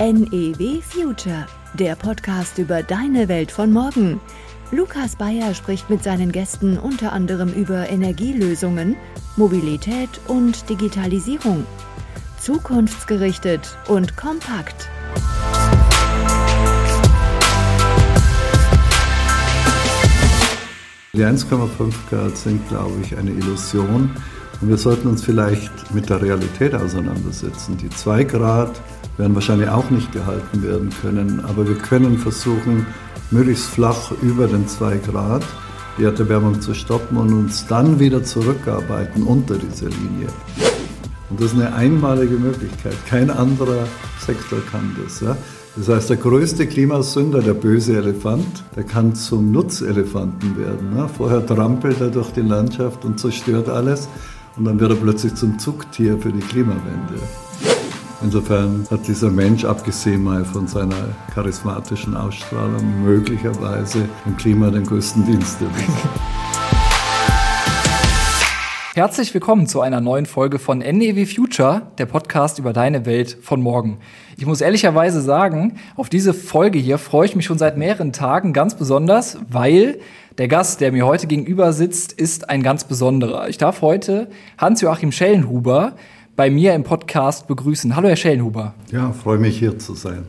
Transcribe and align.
NEW 0.00 0.80
Future, 0.80 1.46
der 1.74 1.96
Podcast 1.96 2.58
über 2.58 2.84
deine 2.84 3.26
Welt 3.26 3.50
von 3.50 3.72
morgen. 3.72 4.20
Lukas 4.70 5.16
Bayer 5.16 5.54
spricht 5.54 5.90
mit 5.90 6.04
seinen 6.04 6.30
Gästen 6.30 6.78
unter 6.78 7.12
anderem 7.12 7.52
über 7.52 7.90
Energielösungen, 7.90 8.94
Mobilität 9.36 10.08
und 10.28 10.70
Digitalisierung. 10.70 11.66
Zukunftsgerichtet 12.38 13.76
und 13.88 14.16
kompakt. 14.16 14.88
Die 21.12 21.24
1,5 21.24 21.92
Grad 22.08 22.36
sind, 22.36 22.68
glaube 22.68 22.94
ich, 23.02 23.16
eine 23.16 23.32
Illusion. 23.32 24.12
Und 24.60 24.68
wir 24.68 24.76
sollten 24.76 25.08
uns 25.08 25.24
vielleicht 25.24 25.92
mit 25.92 26.08
der 26.08 26.22
Realität 26.22 26.72
auseinandersetzen. 26.74 27.76
Die 27.78 27.90
2 27.90 28.22
Grad 28.22 28.80
werden 29.18 29.34
wahrscheinlich 29.34 29.68
auch 29.68 29.90
nicht 29.90 30.12
gehalten 30.12 30.62
werden 30.62 30.90
können, 31.02 31.44
aber 31.44 31.68
wir 31.68 31.76
können 31.76 32.18
versuchen, 32.18 32.86
möglichst 33.30 33.66
flach 33.66 34.12
über 34.22 34.46
den 34.46 34.66
2 34.66 34.98
Grad 34.98 35.44
die 35.98 36.04
Erderwärmung 36.04 36.60
zu 36.60 36.74
stoppen 36.74 37.16
und 37.16 37.32
uns 37.32 37.66
dann 37.66 37.98
wieder 37.98 38.22
zurückarbeiten 38.22 39.24
unter 39.24 39.56
diese 39.56 39.86
Linie. 39.86 40.28
Und 41.28 41.40
das 41.40 41.52
ist 41.52 41.58
eine 41.58 41.74
einmalige 41.74 42.36
Möglichkeit. 42.36 42.94
Kein 43.06 43.30
anderer 43.30 43.86
Sektor 44.24 44.60
kann 44.70 44.96
das. 45.02 45.20
Ja? 45.20 45.36
Das 45.76 45.88
heißt, 45.88 46.10
der 46.10 46.16
größte 46.16 46.66
Klimasünder, 46.66 47.40
der 47.42 47.54
böse 47.54 47.96
Elefant, 47.96 48.64
der 48.76 48.84
kann 48.84 49.14
zum 49.14 49.52
Nutzelefanten 49.52 50.56
werden. 50.56 50.94
Ne? 50.94 51.08
Vorher 51.16 51.44
trampelt 51.44 52.00
er 52.00 52.08
durch 52.08 52.30
die 52.30 52.40
Landschaft 52.40 53.04
und 53.04 53.20
zerstört 53.20 53.68
alles 53.68 54.08
und 54.56 54.64
dann 54.64 54.80
wird 54.80 54.92
er 54.92 54.96
plötzlich 54.96 55.34
zum 55.34 55.58
Zugtier 55.58 56.16
für 56.18 56.32
die 56.32 56.40
Klimawende. 56.40 57.14
Insofern 58.20 58.84
hat 58.90 59.06
dieser 59.06 59.30
Mensch, 59.30 59.64
abgesehen 59.64 60.24
mal 60.24 60.44
von 60.44 60.66
seiner 60.66 61.14
charismatischen 61.32 62.16
Ausstrahlung, 62.16 63.04
möglicherweise 63.04 64.08
dem 64.26 64.36
Klima 64.36 64.70
den 64.70 64.84
größten 64.84 65.24
Dienst 65.24 65.60
erwiesen. 65.62 65.94
Herzlich 68.94 69.32
willkommen 69.32 69.68
zu 69.68 69.80
einer 69.82 70.00
neuen 70.00 70.26
Folge 70.26 70.58
von 70.58 70.78
NEW 70.78 71.26
Future, 71.26 71.82
der 71.98 72.06
Podcast 72.06 72.58
über 72.58 72.72
deine 72.72 73.06
Welt 73.06 73.38
von 73.40 73.62
morgen. 73.62 73.98
Ich 74.36 74.46
muss 74.46 74.60
ehrlicherweise 74.60 75.20
sagen, 75.20 75.76
auf 75.94 76.08
diese 76.08 76.34
Folge 76.34 76.80
hier 76.80 76.98
freue 76.98 77.26
ich 77.26 77.36
mich 77.36 77.46
schon 77.46 77.58
seit 77.58 77.76
mehreren 77.76 78.12
Tagen 78.12 78.52
ganz 78.52 78.74
besonders, 78.74 79.38
weil 79.48 80.00
der 80.38 80.48
Gast, 80.48 80.80
der 80.80 80.90
mir 80.90 81.06
heute 81.06 81.28
gegenüber 81.28 81.72
sitzt, 81.72 82.12
ist 82.12 82.50
ein 82.50 82.64
ganz 82.64 82.82
besonderer. 82.82 83.48
Ich 83.48 83.58
darf 83.58 83.80
heute 83.80 84.28
Hans-Joachim 84.58 85.12
Schellenhuber 85.12 85.94
bei 86.38 86.50
mir 86.50 86.72
im 86.74 86.84
Podcast 86.84 87.48
begrüßen. 87.48 87.96
Hallo, 87.96 88.06
Herr 88.06 88.14
Schellenhuber. 88.14 88.72
Ja, 88.92 89.10
freue 89.10 89.38
mich 89.38 89.58
hier 89.58 89.76
zu 89.80 89.94
sein. 89.94 90.24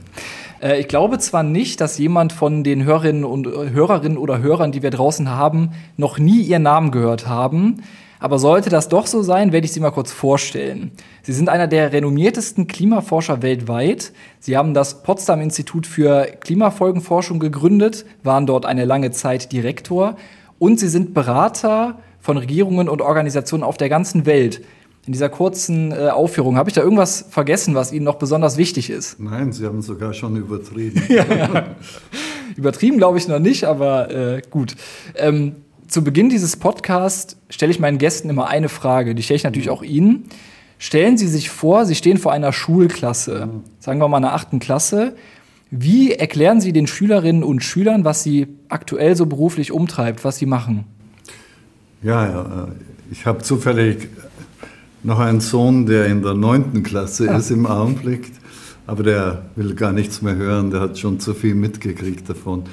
Äh, 0.59 0.79
ich 0.79 0.87
glaube 0.87 1.19
zwar 1.19 1.43
nicht, 1.43 1.79
dass 1.81 1.99
jemand 1.99 2.33
von 2.33 2.63
den 2.63 2.83
Hörerinnen 2.83 3.23
und 3.23 3.45
Hörerinnen 3.45 4.17
oder 4.17 4.39
Hörern, 4.39 4.71
die 4.71 4.81
wir 4.81 4.89
draußen 4.89 5.29
haben, 5.29 5.69
noch 5.97 6.17
nie 6.17 6.41
Ihren 6.41 6.63
Namen 6.63 6.89
gehört 6.89 7.27
haben. 7.27 7.83
Aber 8.19 8.39
sollte 8.39 8.71
das 8.71 8.89
doch 8.89 9.05
so 9.05 9.21
sein, 9.21 9.51
werde 9.51 9.65
ich 9.65 9.71
Sie 9.71 9.79
mal 9.79 9.91
kurz 9.91 10.11
vorstellen. 10.11 10.89
Sie 11.21 11.31
sind 11.31 11.47
einer 11.47 11.67
der 11.67 11.93
renommiertesten 11.93 12.65
Klimaforscher 12.65 13.43
weltweit. 13.43 14.11
Sie 14.39 14.57
haben 14.57 14.73
das 14.73 15.03
Potsdam 15.03 15.41
Institut 15.41 15.85
für 15.85 16.25
Klimafolgenforschung 16.39 17.37
gegründet, 17.37 18.07
waren 18.23 18.47
dort 18.47 18.65
eine 18.65 18.85
lange 18.85 19.11
Zeit 19.11 19.51
Direktor 19.51 20.15
und 20.57 20.79
Sie 20.79 20.89
sind 20.89 21.13
Berater 21.13 21.99
von 22.19 22.37
Regierungen 22.37 22.89
und 22.89 23.03
Organisationen 23.03 23.63
auf 23.63 23.77
der 23.77 23.89
ganzen 23.89 24.25
Welt. 24.25 24.61
In 25.09 25.13
dieser 25.13 25.29
kurzen 25.29 25.91
äh, 25.91 26.09
Aufführung 26.09 26.55
habe 26.55 26.69
ich 26.69 26.75
da 26.75 26.83
irgendwas 26.83 27.25
vergessen, 27.31 27.73
was 27.73 27.91
Ihnen 27.91 28.05
noch 28.05 28.17
besonders 28.17 28.57
wichtig 28.57 28.91
ist? 28.91 29.19
Nein, 29.19 29.51
Sie 29.51 29.65
haben 29.65 29.81
sogar 29.81 30.13
schon 30.13 30.35
übertrieben. 30.35 31.01
ja, 31.09 31.25
ja. 31.35 31.65
Übertrieben 32.55 32.99
glaube 32.99 33.17
ich 33.17 33.27
noch 33.27 33.39
nicht, 33.39 33.63
aber 33.63 34.11
äh, 34.11 34.43
gut. 34.51 34.75
Ähm, 35.15 35.55
zu 35.87 36.03
Beginn 36.03 36.29
dieses 36.29 36.57
Podcasts 36.57 37.37
stelle 37.49 37.71
ich 37.71 37.79
meinen 37.79 37.97
Gästen 37.97 38.29
immer 38.29 38.49
eine 38.49 38.69
Frage, 38.69 39.15
die 39.15 39.23
stelle 39.23 39.37
ich 39.37 39.43
natürlich 39.43 39.71
auch 39.71 39.81
Ihnen. 39.81 40.25
Stellen 40.77 41.17
Sie 41.17 41.27
sich 41.27 41.49
vor, 41.49 41.87
Sie 41.87 41.95
stehen 41.95 42.19
vor 42.19 42.31
einer 42.31 42.53
Schulklasse, 42.53 43.49
sagen 43.79 43.99
wir 43.99 44.07
mal 44.09 44.17
einer 44.17 44.35
achten 44.35 44.59
Klasse. 44.59 45.15
Wie 45.71 46.11
erklären 46.11 46.61
Sie 46.61 46.71
den 46.71 46.85
Schülerinnen 46.85 47.43
und 47.43 47.63
Schülern, 47.63 48.05
was 48.05 48.21
Sie 48.21 48.45
aktuell 48.67 49.15
so 49.15 49.25
beruflich 49.25 49.71
umtreibt, 49.71 50.23
was 50.23 50.37
Sie 50.37 50.45
machen? 50.45 50.85
Ja, 52.03 52.27
ja 52.27 52.67
ich 53.11 53.25
habe 53.25 53.41
zufällig 53.41 54.07
noch 55.03 55.19
einen 55.19 55.41
Sohn, 55.41 55.85
der 55.85 56.07
in 56.07 56.21
der 56.21 56.33
neunten 56.33 56.83
Klasse 56.83 57.27
ist 57.27 57.51
im 57.51 57.65
Augenblick, 57.65 58.31
aber 58.85 59.03
der 59.03 59.49
will 59.55 59.75
gar 59.75 59.93
nichts 59.93 60.21
mehr 60.21 60.35
hören, 60.35 60.71
der 60.71 60.81
hat 60.81 60.99
schon 60.99 61.19
zu 61.19 61.33
viel 61.33 61.55
mitgekriegt 61.55 62.29
davon. 62.29 62.63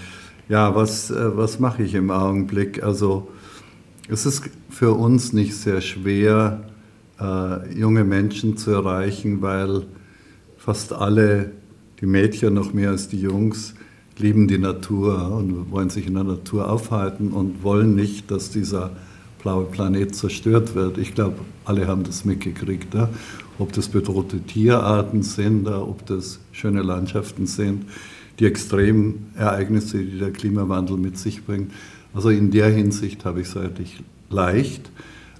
Ja, 0.48 0.75
was, 0.75 1.10
äh, 1.10 1.36
was 1.36 1.59
mache 1.60 1.82
ich 1.82 1.94
im 1.94 2.10
Augenblick? 2.10 2.82
Also 2.82 3.28
es 4.09 4.26
ist 4.26 4.44
für 4.70 4.92
uns 4.92 5.32
nicht 5.32 5.54
sehr 5.54 5.81
schwer, 5.81 6.65
äh, 7.20 7.78
junge 7.78 8.04
Menschen 8.04 8.56
zu 8.56 8.70
erreichen, 8.70 9.42
weil 9.42 9.82
fast 10.56 10.92
alle, 10.92 11.53
die 12.00 12.06
Mädchen 12.06 12.54
noch 12.54 12.72
mehr 12.72 12.91
als 12.91 13.09
die 13.09 13.20
Jungs, 13.20 13.75
lieben 14.19 14.48
die 14.48 14.59
Natur 14.59 15.32
und 15.32 15.70
wollen 15.70 15.91
sich 15.91 16.06
in 16.06 16.15
der 16.15 16.25
Natur 16.25 16.70
aufhalten 16.70 17.32
und 17.32 17.62
wollen 17.62 17.94
nicht, 17.94 18.31
dass 18.31 18.50
dieser 18.50 18.92
blaue 19.46 19.66
Planet 19.66 20.12
zerstört 20.12 20.74
wird. 20.74 20.98
Ich 20.98 21.14
glaube, 21.14 21.36
alle 21.64 21.86
haben 21.86 22.02
das 22.02 22.24
mitgekriegt. 22.24 22.94
Ja? 22.94 23.08
Ob 23.60 23.72
das 23.72 23.88
bedrohte 23.88 24.40
Tierarten 24.40 25.22
sind, 25.22 25.68
ob 25.68 26.04
das 26.06 26.40
schöne 26.50 26.82
Landschaften 26.82 27.46
sind 27.46 27.84
die 28.38 28.46
Extremereignisse, 28.46 29.98
die 29.98 30.18
der 30.18 30.32
Klimawandel 30.32 30.96
mit 30.96 31.18
sich 31.18 31.44
bringt. 31.44 31.72
Also 32.14 32.30
in 32.30 32.50
der 32.50 32.70
Hinsicht 32.70 33.24
habe 33.24 33.40
ich 33.40 33.48
es 33.48 33.56
eigentlich 33.56 34.02
leicht. 34.30 34.90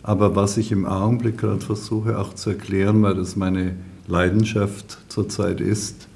Aber 0.03 0.37
was 0.37 0.57
ich 0.57 0.73
im 0.73 0.87
Augenblick 0.87 1.39
gerade 1.39 1.61
versuche 1.61 2.19
auch 2.19 2.35
zu 2.35 2.51
erklären, 2.51 3.03
weil 3.03 3.15
das 3.15 3.37
meine 3.37 3.75
Leidenschaft 4.07 4.99
zurzeit 5.09 5.61
ist, 5.61 6.07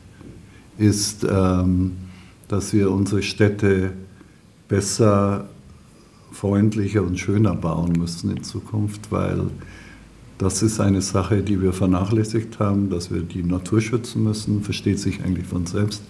ist, 0.79 1.27
ähm, 1.29 1.97
dass 2.49 2.73
wir 2.73 2.91
unsere 2.91 3.23
Städte 3.23 3.93
besser, 4.69 5.49
freundlicher 6.41 7.03
und 7.03 7.21
schöner 7.21 7.55
bauen 7.55 7.93
müssen 7.93 8.35
in 8.35 8.43
Zukunft, 8.43 9.13
weil 9.13 9.49
das 10.39 10.63
ist 10.63 10.81
eine 10.81 11.03
Sache, 11.03 11.43
die 11.43 11.61
wir 11.61 11.75
vernachlässigt 11.75 12.59
haben, 12.59 12.89
dass 12.89 13.13
wir 13.13 13.21
die 13.21 13.43
Natur 13.43 13.83
schützen 13.83 14.25
müssen, 14.25 14.63
versteht 14.63 14.99
sich 14.99 15.23
eigentlich 15.23 15.47
von 15.47 15.67
selbst. 15.67 16.03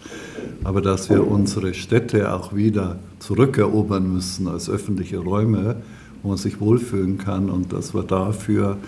Aber 0.62 0.82
dass 0.82 1.10
wir 1.10 1.26
unsere 1.26 1.74
Städte 1.74 2.32
auch 2.32 2.54
wieder 2.54 3.00
zurückerobern 3.19 4.12
müssen 4.12 4.46
als 4.46 4.70
öffentliche 4.70 5.19
Räume, 5.19 5.82
wo 6.22 6.28
man 6.28 6.38
sich 6.38 6.60
wohlfühlen 6.60 7.19
kann 7.19 7.50
und 7.50 7.72
dass 7.72 7.92
wir 7.92 8.04
dafür 8.04 8.78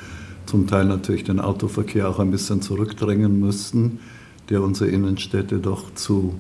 zum 0.47 0.69
Teil 0.69 0.85
natürlich 0.85 1.25
den 1.25 1.41
Autoverkehr 1.41 2.09
auch 2.09 2.21
ein 2.21 2.31
bisschen 2.31 2.63
zurückdrängen 2.63 3.41
müssten, 3.41 3.99
der 4.49 4.63
unsere 4.63 4.91
Innenstädte 4.91 5.59
doch 5.59 5.93
zu 5.97 6.35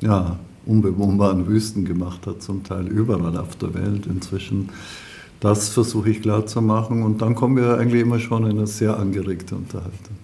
ja, 0.00 0.38
unbewohnbaren 0.70 1.46
Wüsten 1.46 1.84
gemacht 1.84 2.26
hat, 2.26 2.42
zum 2.42 2.62
Teil 2.62 2.86
überall 2.86 3.36
auf 3.36 3.56
der 3.56 3.74
Welt 3.74 4.06
inzwischen. 4.06 4.70
Das 5.40 5.70
versuche 5.70 6.10
ich 6.10 6.22
klar 6.22 6.46
zu 6.46 6.60
machen 6.62 7.02
und 7.02 7.22
dann 7.22 7.34
kommen 7.34 7.56
wir 7.56 7.78
eigentlich 7.78 8.02
immer 8.02 8.18
schon 8.18 8.44
in 8.44 8.58
eine 8.58 8.66
sehr 8.66 8.98
angeregte 8.98 9.56
Unterhaltung. 9.56 10.16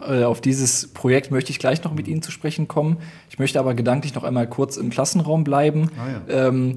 Äh, 0.00 0.24
auf 0.24 0.40
dieses 0.40 0.88
Projekt 0.88 1.30
möchte 1.30 1.50
ich 1.50 1.58
gleich 1.58 1.82
noch 1.84 1.94
mit 1.94 2.08
Ihnen 2.08 2.20
zu 2.20 2.30
sprechen 2.30 2.68
kommen. 2.68 2.98
Ich 3.30 3.38
möchte 3.38 3.58
aber 3.58 3.74
gedanklich 3.74 4.14
noch 4.14 4.24
einmal 4.24 4.48
kurz 4.48 4.76
im 4.76 4.90
Klassenraum 4.90 5.44
bleiben. 5.44 5.88
Ah, 5.98 6.32
ja. 6.32 6.48
ähm, 6.48 6.76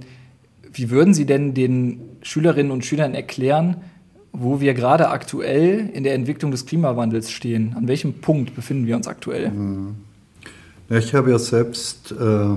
wie 0.72 0.90
würden 0.90 1.14
Sie 1.14 1.26
denn 1.26 1.54
den 1.54 2.00
Schülerinnen 2.22 2.72
und 2.72 2.86
Schülern 2.86 3.16
erklären, 3.16 3.78
wo 4.32 4.62
wir 4.62 4.76
gerade 4.76 5.10
aktuell 5.10 5.90
in 5.92 6.04
der 6.04 6.14
Entwicklung 6.14 6.52
des 6.52 6.68
Klimawandels 6.68 7.32
stehen? 7.32 7.74
An 7.76 7.88
welchem 7.88 8.14
Punkt 8.14 8.56
befinden 8.56 8.86
wir 8.86 8.96
uns 8.96 9.08
aktuell? 9.08 9.52
Ja, 10.90 10.98
ich 10.98 11.14
habe 11.14 11.32
ja 11.32 11.40
selbst 11.40 12.12
äh, 12.12 12.56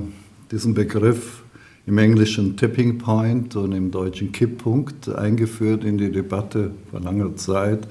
diesen 0.52 0.74
Begriff 0.74 1.42
im 1.86 1.98
Englischen 1.98 2.56
Tipping 2.56 2.98
Point 2.98 3.56
und 3.56 3.72
im 3.72 3.90
Deutschen 3.90 4.30
Kipppunkt 4.30 5.08
eingeführt 5.08 5.82
in 5.82 5.96
die 5.96 6.12
Debatte 6.12 6.70
vor 6.90 7.00
langer 7.00 7.34
Zeit. 7.36 7.88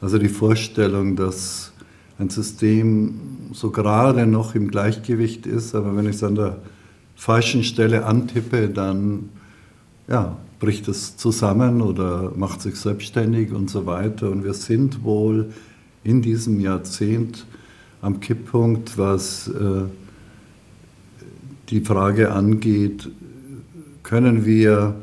Also 0.00 0.16
die 0.18 0.28
Vorstellung, 0.28 1.16
dass 1.16 1.72
ein 2.18 2.30
System 2.30 3.14
so 3.52 3.70
gerade 3.70 4.26
noch 4.26 4.54
im 4.54 4.70
Gleichgewicht 4.70 5.46
ist, 5.46 5.74
aber 5.74 5.96
wenn 5.96 6.06
ich 6.06 6.16
es 6.16 6.24
an 6.24 6.36
der 6.36 6.58
falschen 7.16 7.64
Stelle 7.64 8.06
antippe, 8.06 8.68
dann 8.68 9.28
ja, 10.08 10.36
bricht 10.60 10.86
es 10.88 11.16
zusammen 11.16 11.82
oder 11.82 12.32
macht 12.36 12.62
sich 12.62 12.76
selbstständig 12.76 13.52
und 13.52 13.68
so 13.68 13.84
weiter. 13.84 14.30
Und 14.30 14.44
wir 14.44 14.54
sind 14.54 15.02
wohl 15.02 15.50
in 16.04 16.22
diesem 16.22 16.60
Jahrzehnt 16.60 17.44
am 18.00 18.20
Kipppunkt, 18.20 18.96
was 18.96 19.48
äh, 19.48 19.82
die 21.68 21.80
Frage 21.80 22.32
angeht, 22.32 23.08
können 24.02 24.44
wir 24.44 24.94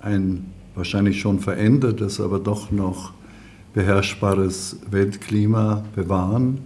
ein 0.00 0.46
wahrscheinlich 0.74 1.20
schon 1.20 1.40
verändertes, 1.40 2.20
aber 2.20 2.38
doch 2.38 2.70
noch 2.70 3.12
beherrschbares 3.74 4.78
Weltklima 4.90 5.84
bewahren. 5.94 6.58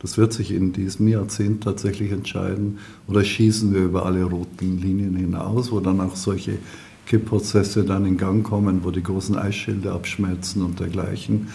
Das 0.00 0.18
wird 0.18 0.32
sich 0.32 0.50
in 0.50 0.72
diesem 0.72 1.08
Jahrzehnt 1.08 1.64
tatsächlich 1.64 2.12
entscheiden. 2.12 2.78
Oder 3.06 3.24
schießen 3.24 3.72
wir 3.72 3.84
über 3.84 4.04
alle 4.04 4.24
roten 4.24 4.78
Linien 4.80 5.16
hinaus, 5.16 5.72
wo 5.72 5.80
dann 5.80 6.00
auch 6.00 6.16
solche 6.16 6.58
Kippprozesse 7.06 7.84
dann 7.84 8.04
in 8.04 8.16
Gang 8.16 8.44
kommen, 8.44 8.80
wo 8.82 8.90
die 8.90 9.02
großen 9.02 9.36
Eisschilde 9.36 9.92
abschmelzen 9.92 10.62
und 10.62 10.80
dergleichen. 10.80 11.48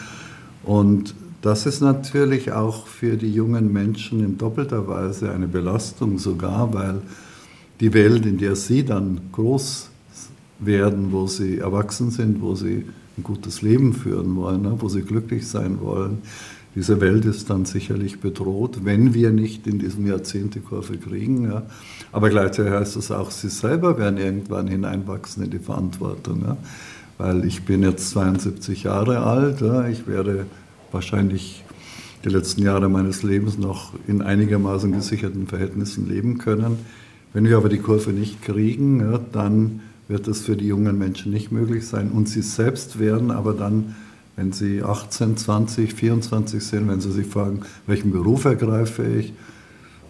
Und 0.63 1.13
das 1.41 1.65
ist 1.65 1.81
natürlich 1.81 2.51
auch 2.51 2.87
für 2.87 3.15
die 3.15 3.31
jungen 3.31 3.71
Menschen 3.71 4.23
in 4.23 4.37
doppelter 4.37 4.87
Weise 4.87 5.31
eine 5.31 5.47
Belastung 5.47 6.17
sogar, 6.17 6.73
weil 6.73 7.01
die 7.79 7.93
Welt, 7.93 8.25
in 8.25 8.37
der 8.37 8.55
sie 8.55 8.83
dann 8.83 9.21
groß 9.31 9.89
werden, 10.59 11.11
wo 11.11 11.27
sie 11.27 11.59
erwachsen 11.59 12.11
sind, 12.11 12.41
wo 12.41 12.55
sie 12.55 12.85
ein 13.17 13.23
gutes 13.23 13.61
Leben 13.61 13.93
führen 13.93 14.35
wollen, 14.35 14.63
ne, 14.63 14.75
wo 14.79 14.89
sie 14.89 15.01
glücklich 15.01 15.47
sein 15.47 15.79
wollen, 15.81 16.19
diese 16.75 17.01
Welt 17.01 17.25
ist 17.25 17.49
dann 17.49 17.65
sicherlich 17.65 18.19
bedroht, 18.19 18.81
wenn 18.83 19.13
wir 19.13 19.31
nicht 19.31 19.65
in 19.65 19.79
diesem 19.79 20.05
Jahrzehnt 20.05 20.55
die 20.55 20.59
Kurve 20.59 20.97
kriegen. 20.97 21.51
Aber 22.11 22.29
gleichzeitig 22.29 22.71
heißt 22.71 22.95
das 22.95 23.11
auch, 23.11 23.31
sie 23.31 23.49
selber 23.49 23.97
werden 23.97 24.17
irgendwann 24.17 24.67
hineinwachsen 24.67 25.43
in 25.43 25.49
die 25.49 25.59
Verantwortung. 25.59 26.57
Weil 27.17 27.43
ich 27.43 27.65
bin 27.65 27.81
jetzt 27.81 28.11
72 28.11 28.83
Jahre 28.83 29.21
alt, 29.21 29.61
ja. 29.61 29.87
ich 29.87 30.07
werde 30.07 30.45
wahrscheinlich 30.91 31.63
die 32.23 32.29
letzten 32.29 32.63
Jahre 32.63 32.89
meines 32.89 33.23
Lebens 33.23 33.57
noch 33.57 33.93
in 34.07 34.21
einigermaßen 34.21 34.91
gesicherten 34.91 35.47
Verhältnissen 35.47 36.09
leben 36.09 36.37
können. 36.37 36.79
Wenn 37.33 37.45
wir 37.45 37.57
aber 37.57 37.69
die 37.69 37.77
Kurve 37.77 38.11
nicht 38.11 38.41
kriegen, 38.41 38.99
ja, 38.99 39.19
dann 39.31 39.81
wird 40.07 40.27
es 40.27 40.41
für 40.41 40.57
die 40.57 40.67
jungen 40.67 40.97
Menschen 40.97 41.31
nicht 41.31 41.51
möglich 41.51 41.87
sein. 41.87 42.11
Und 42.11 42.27
sie 42.27 42.41
selbst 42.41 42.99
werden 42.99 43.31
aber 43.31 43.53
dann 43.53 43.95
wenn 44.39 44.53
Sie 44.53 44.81
18, 44.81 45.35
20, 45.35 45.93
24 45.93 46.63
sind, 46.63 46.87
wenn 46.87 47.01
Sie 47.01 47.11
sich 47.11 47.27
fragen, 47.27 47.63
welchen 47.87 48.13
Beruf 48.13 48.45
ergreife 48.45 49.05
ich, 49.05 49.33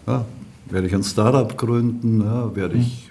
ja, 0.06 0.24
werde 0.70 0.86
ich 0.86 0.94
ein 0.94 1.04
Startup 1.04 1.58
gründen, 1.58 2.22
ja, 2.22 2.56
werde 2.56 2.78
ich 2.78 3.10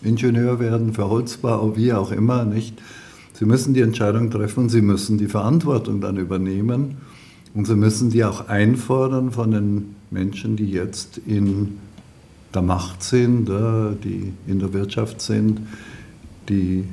Ingenieur 0.00 0.60
werden 0.60 0.94
für 0.94 1.10
Holzbau, 1.10 1.76
wie 1.76 1.92
auch 1.92 2.12
immer, 2.12 2.46
nicht? 2.46 2.80
Sie 3.34 3.44
müssen 3.44 3.74
die 3.74 3.82
Entscheidung 3.82 4.30
treffen, 4.30 4.68
Sie 4.68 4.80
müssen 4.80 5.18
die 5.18 5.26
Verantwortung 5.26 6.00
dann 6.00 6.16
übernehmen 6.16 6.96
und 7.52 7.66
Sie 7.66 7.76
müssen 7.76 8.10
die 8.10 8.24
auch 8.24 8.48
einfordern 8.48 9.30
von 9.30 9.50
den 9.50 9.96
Menschen, 10.10 10.56
die 10.56 10.70
jetzt 10.70 11.18
in 11.18 11.78
der 12.54 12.62
Macht 12.62 13.02
sind, 13.02 13.48
die 14.04 14.32
in 14.46 14.58
der 14.60 14.72
Wirtschaft 14.72 15.20
sind, 15.20 15.60
die 16.48 16.84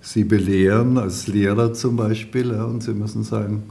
sie 0.00 0.24
belehren, 0.24 0.98
als 0.98 1.26
Lehrer 1.26 1.72
zum 1.72 1.96
Beispiel, 1.96 2.52
und 2.52 2.82
sie 2.82 2.92
müssen 2.92 3.24
sagen, 3.24 3.64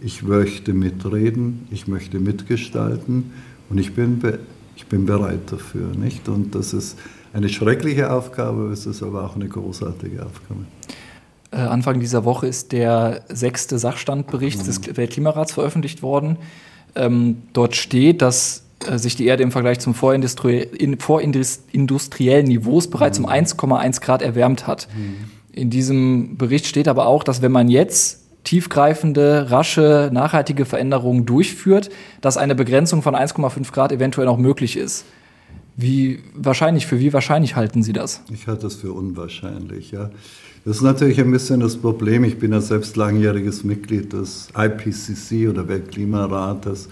ich 0.00 0.22
möchte 0.22 0.72
mitreden, 0.72 1.66
ich 1.70 1.88
möchte 1.88 2.20
mitgestalten 2.20 3.32
und 3.68 3.78
ich 3.78 3.94
bin, 3.94 4.20
ich 4.76 4.86
bin 4.86 5.06
bereit 5.06 5.50
dafür. 5.50 5.88
Nicht? 5.96 6.28
Und 6.28 6.54
das 6.54 6.72
ist 6.72 6.98
eine 7.32 7.48
schreckliche 7.48 8.12
Aufgabe, 8.12 8.70
es 8.72 8.86
ist 8.86 9.02
aber 9.02 9.24
auch 9.24 9.34
eine 9.34 9.48
großartige 9.48 10.24
Aufgabe. 10.24 10.60
Äh, 11.56 11.60
Anfang 11.60 12.00
dieser 12.00 12.24
Woche 12.26 12.46
ist 12.46 12.72
der 12.72 13.22
sechste 13.28 13.78
Sachstandbericht 13.78 14.58
mhm. 14.60 14.64
des 14.64 14.96
Weltklimarats 14.96 15.52
veröffentlicht 15.52 16.02
worden. 16.02 16.36
Ähm, 16.94 17.42
dort 17.52 17.74
steht, 17.76 18.20
dass 18.20 18.64
äh, 18.86 18.98
sich 18.98 19.16
die 19.16 19.26
Erde 19.26 19.42
im 19.42 19.50
Vergleich 19.52 19.78
zum 19.80 19.94
vorindustriellen 19.94 20.68
Niveaus 22.48 22.88
bereits 22.88 23.18
mhm. 23.18 23.24
um 23.24 23.30
1,1 23.30 24.00
Grad 24.02 24.20
erwärmt 24.22 24.66
hat. 24.66 24.88
Mhm. 24.94 25.30
In 25.52 25.70
diesem 25.70 26.36
Bericht 26.36 26.66
steht 26.66 26.88
aber 26.88 27.06
auch, 27.06 27.24
dass 27.24 27.40
wenn 27.40 27.52
man 27.52 27.68
jetzt 27.68 28.20
tiefgreifende, 28.44 29.50
rasche, 29.50 30.10
nachhaltige 30.12 30.66
Veränderungen 30.66 31.24
durchführt, 31.24 31.88
dass 32.20 32.36
eine 32.36 32.54
Begrenzung 32.54 33.00
von 33.02 33.16
1,5 33.16 33.72
Grad 33.72 33.92
eventuell 33.92 34.26
noch 34.26 34.36
möglich 34.36 34.76
ist. 34.76 35.06
Wie 35.76 36.20
wahrscheinlich, 36.34 36.86
für 36.86 36.98
wie 36.98 37.12
wahrscheinlich 37.12 37.54
halten 37.54 37.82
Sie 37.82 37.92
das? 37.92 38.22
Ich 38.32 38.46
halte 38.46 38.62
das 38.62 38.76
für 38.76 38.92
unwahrscheinlich, 38.92 39.90
ja. 39.90 40.10
Das 40.64 40.76
ist 40.76 40.82
natürlich 40.82 41.20
ein 41.20 41.30
bisschen 41.30 41.60
das 41.60 41.76
Problem. 41.76 42.24
Ich 42.24 42.38
bin 42.38 42.52
ja 42.52 42.60
selbst 42.60 42.96
langjähriges 42.96 43.62
Mitglied 43.62 44.12
des 44.12 44.48
IPCC 44.56 45.48
oder 45.48 45.68
Weltklimarates. 45.68 46.88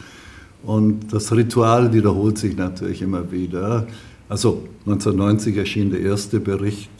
Und 0.62 1.12
das 1.12 1.32
Ritual 1.32 1.92
wiederholt 1.92 2.38
sich 2.38 2.56
natürlich 2.56 3.02
immer 3.02 3.32
wieder. 3.32 3.86
Also 4.28 4.62
1990 4.86 5.56
erschien 5.56 5.90
der 5.90 6.00
erste 6.00 6.38
Bericht 6.38 6.90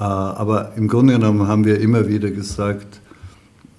äh, 0.00 0.02
aber 0.02 0.72
im 0.76 0.88
Grunde 0.88 1.12
genommen 1.12 1.46
haben 1.46 1.66
wir 1.66 1.78
immer 1.78 2.08
wieder 2.08 2.30
gesagt, 2.30 3.02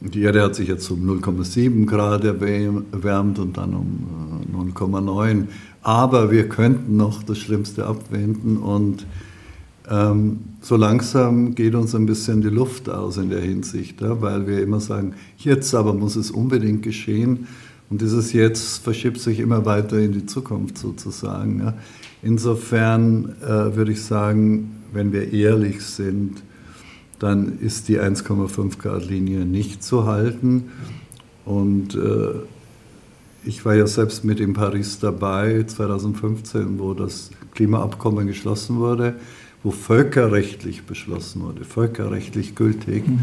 die 0.02 0.22
Erde 0.22 0.44
hat 0.44 0.56
sich 0.56 0.68
jetzt 0.68 0.90
um 0.92 1.04
0,7 1.10 1.86
Grad 1.88 2.24
erwärmt 2.24 3.40
und 3.40 3.58
dann 3.58 3.74
um 3.74 4.72
0,9. 4.76 5.48
Aber 5.84 6.32
wir 6.32 6.48
könnten 6.48 6.98
noch 6.98 7.24
das 7.24 7.38
Schlimmste 7.40 7.86
abwenden 7.86 8.58
und 8.58 9.06
ähm, 9.90 10.40
so 10.62 10.76
langsam 10.76 11.56
geht 11.56 11.74
uns 11.74 11.96
ein 11.96 12.06
bisschen 12.06 12.42
die 12.42 12.50
Luft 12.50 12.88
aus 12.88 13.18
in 13.18 13.30
der 13.30 13.42
Hinsicht, 13.42 14.00
ja, 14.02 14.22
weil 14.22 14.48
wir 14.48 14.62
immer 14.62 14.80
sagen, 14.80 15.14
jetzt 15.38 15.74
aber 15.74 15.94
muss 15.94 16.16
es 16.16 16.32
unbedingt 16.32 16.84
geschehen. 16.84 17.48
Und 17.90 18.02
dieses 18.02 18.32
Jetzt 18.32 18.84
verschiebt 18.84 19.20
sich 19.20 19.40
immer 19.40 19.66
weiter 19.66 20.00
in 20.00 20.14
die 20.14 20.26
Zukunft 20.26 20.78
sozusagen. 20.78 21.60
Ja. 21.60 21.74
Insofern 22.22 23.36
äh, 23.42 23.76
würde 23.76 23.92
ich 23.92 24.02
sagen, 24.02 24.78
wenn 24.94 25.12
wir 25.12 25.34
ehrlich 25.34 25.82
sind, 25.82 26.42
dann 27.20 27.60
ist 27.60 27.90
die 27.90 28.00
1,5 28.00 28.80
Grad 28.80 29.10
Linie 29.10 29.46
nicht 29.46 29.84
zu 29.84 30.06
halten. 30.06 30.70
Und 31.44 31.96
äh, 31.96 32.30
ich 33.44 33.66
war 33.66 33.76
ja 33.76 33.88
selbst 33.88 34.24
mit 34.24 34.40
in 34.40 34.54
Paris 34.54 35.00
dabei, 35.00 35.64
2015, 35.64 36.80
wo 36.80 36.94
das 36.94 37.32
Klimaabkommen 37.56 38.28
geschlossen 38.28 38.78
wurde, 38.78 39.16
wo 39.64 39.72
völkerrechtlich 39.72 40.84
beschlossen 40.84 41.42
wurde, 41.42 41.66
völkerrechtlich 41.66 42.56
gültig, 42.56 43.08
mhm. 43.08 43.22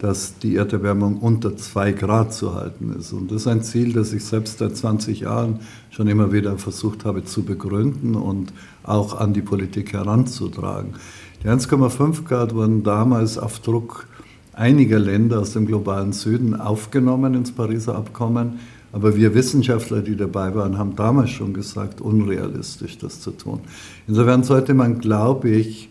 dass 0.00 0.38
die 0.38 0.56
Erderwärmung 0.56 1.18
unter 1.18 1.56
2 1.56 1.92
Grad 1.92 2.34
zu 2.34 2.54
halten 2.54 2.94
ist. 2.98 3.12
Und 3.12 3.30
das 3.30 3.42
ist 3.42 3.46
ein 3.46 3.62
Ziel, 3.62 3.92
das 3.92 4.12
ich 4.12 4.24
selbst 4.24 4.58
seit 4.58 4.76
20 4.76 5.20
Jahren 5.20 5.60
schon 5.90 6.08
immer 6.08 6.32
wieder 6.32 6.58
versucht 6.58 7.04
habe 7.04 7.24
zu 7.24 7.44
begründen 7.44 8.14
und 8.16 8.52
auch 8.82 9.18
an 9.18 9.32
die 9.32 9.42
Politik 9.42 9.92
heranzutragen. 9.92 10.94
Die 11.42 11.48
1,5 11.48 12.24
Grad 12.24 12.54
wurden 12.54 12.82
damals 12.82 13.38
auf 13.38 13.60
Druck 13.60 14.06
einiger 14.52 14.98
Länder 14.98 15.40
aus 15.40 15.52
dem 15.52 15.66
globalen 15.66 16.12
Süden 16.12 16.54
aufgenommen 16.60 17.34
ins 17.34 17.52
Pariser 17.52 17.96
Abkommen. 17.96 18.58
Aber 18.92 19.16
wir 19.16 19.34
Wissenschaftler, 19.34 20.02
die 20.02 20.16
dabei 20.16 20.54
waren, 20.54 20.76
haben 20.76 20.96
damals 20.96 21.30
schon 21.30 21.54
gesagt, 21.54 22.00
unrealistisch 22.00 22.98
das 22.98 23.20
zu 23.20 23.30
tun. 23.30 23.60
Insofern 24.08 24.42
sollte 24.42 24.74
man, 24.74 24.98
glaube 24.98 25.50
ich, 25.50 25.88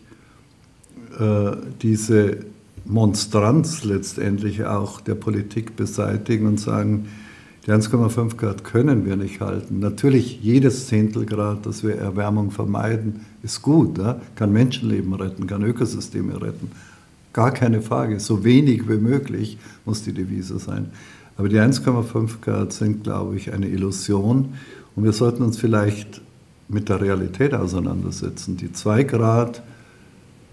äh, 1.18 1.52
diese 1.82 2.38
Monstranz 2.86 3.84
letztendlich 3.84 4.66
auch 4.66 5.00
der 5.00 5.16
Politik 5.16 5.76
beseitigen 5.76 6.48
und 6.48 6.60
sagen, 6.60 7.08
die 7.66 7.72
1,5 7.72 8.36
Grad 8.38 8.64
können 8.64 9.06
wir 9.06 9.16
nicht 9.16 9.42
halten. 9.42 9.80
Natürlich, 9.80 10.42
jedes 10.42 10.88
Zehntelgrad, 10.88 11.66
dass 11.66 11.84
wir 11.84 11.96
Erwärmung 11.96 12.52
vermeiden, 12.52 13.26
ist 13.44 13.62
gut. 13.62 14.00
Kann 14.36 14.52
Menschenleben 14.52 15.14
retten, 15.14 15.46
kann 15.46 15.64
Ökosysteme 15.64 16.42
retten. 16.42 16.72
Gar 17.34 17.52
keine 17.52 17.82
Frage. 17.82 18.20
So 18.20 18.44
wenig 18.44 18.90
wie 18.90 18.98
möglich 18.98 19.58
muss 19.86 20.04
die 20.04 20.14
Devise 20.14 20.60
sein. 20.60 20.88
Aber 21.38 21.48
die 21.48 21.58
1,5 21.58 22.42
Grad 22.42 22.74
sind, 22.74 23.04
glaube 23.04 23.38
ich, 23.38 23.54
eine 23.54 23.68
Illusion. 23.68 24.56
Und 24.96 25.04
wir 25.04 25.14
sollten 25.14 25.44
uns 25.44 25.58
vielleicht 25.58 26.22
mit 26.68 26.90
der 26.90 27.02
Realität 27.02 27.54
auseinandersetzen. 27.54 28.58
Die 28.58 28.74
2 28.74 29.04
Grad 29.04 29.62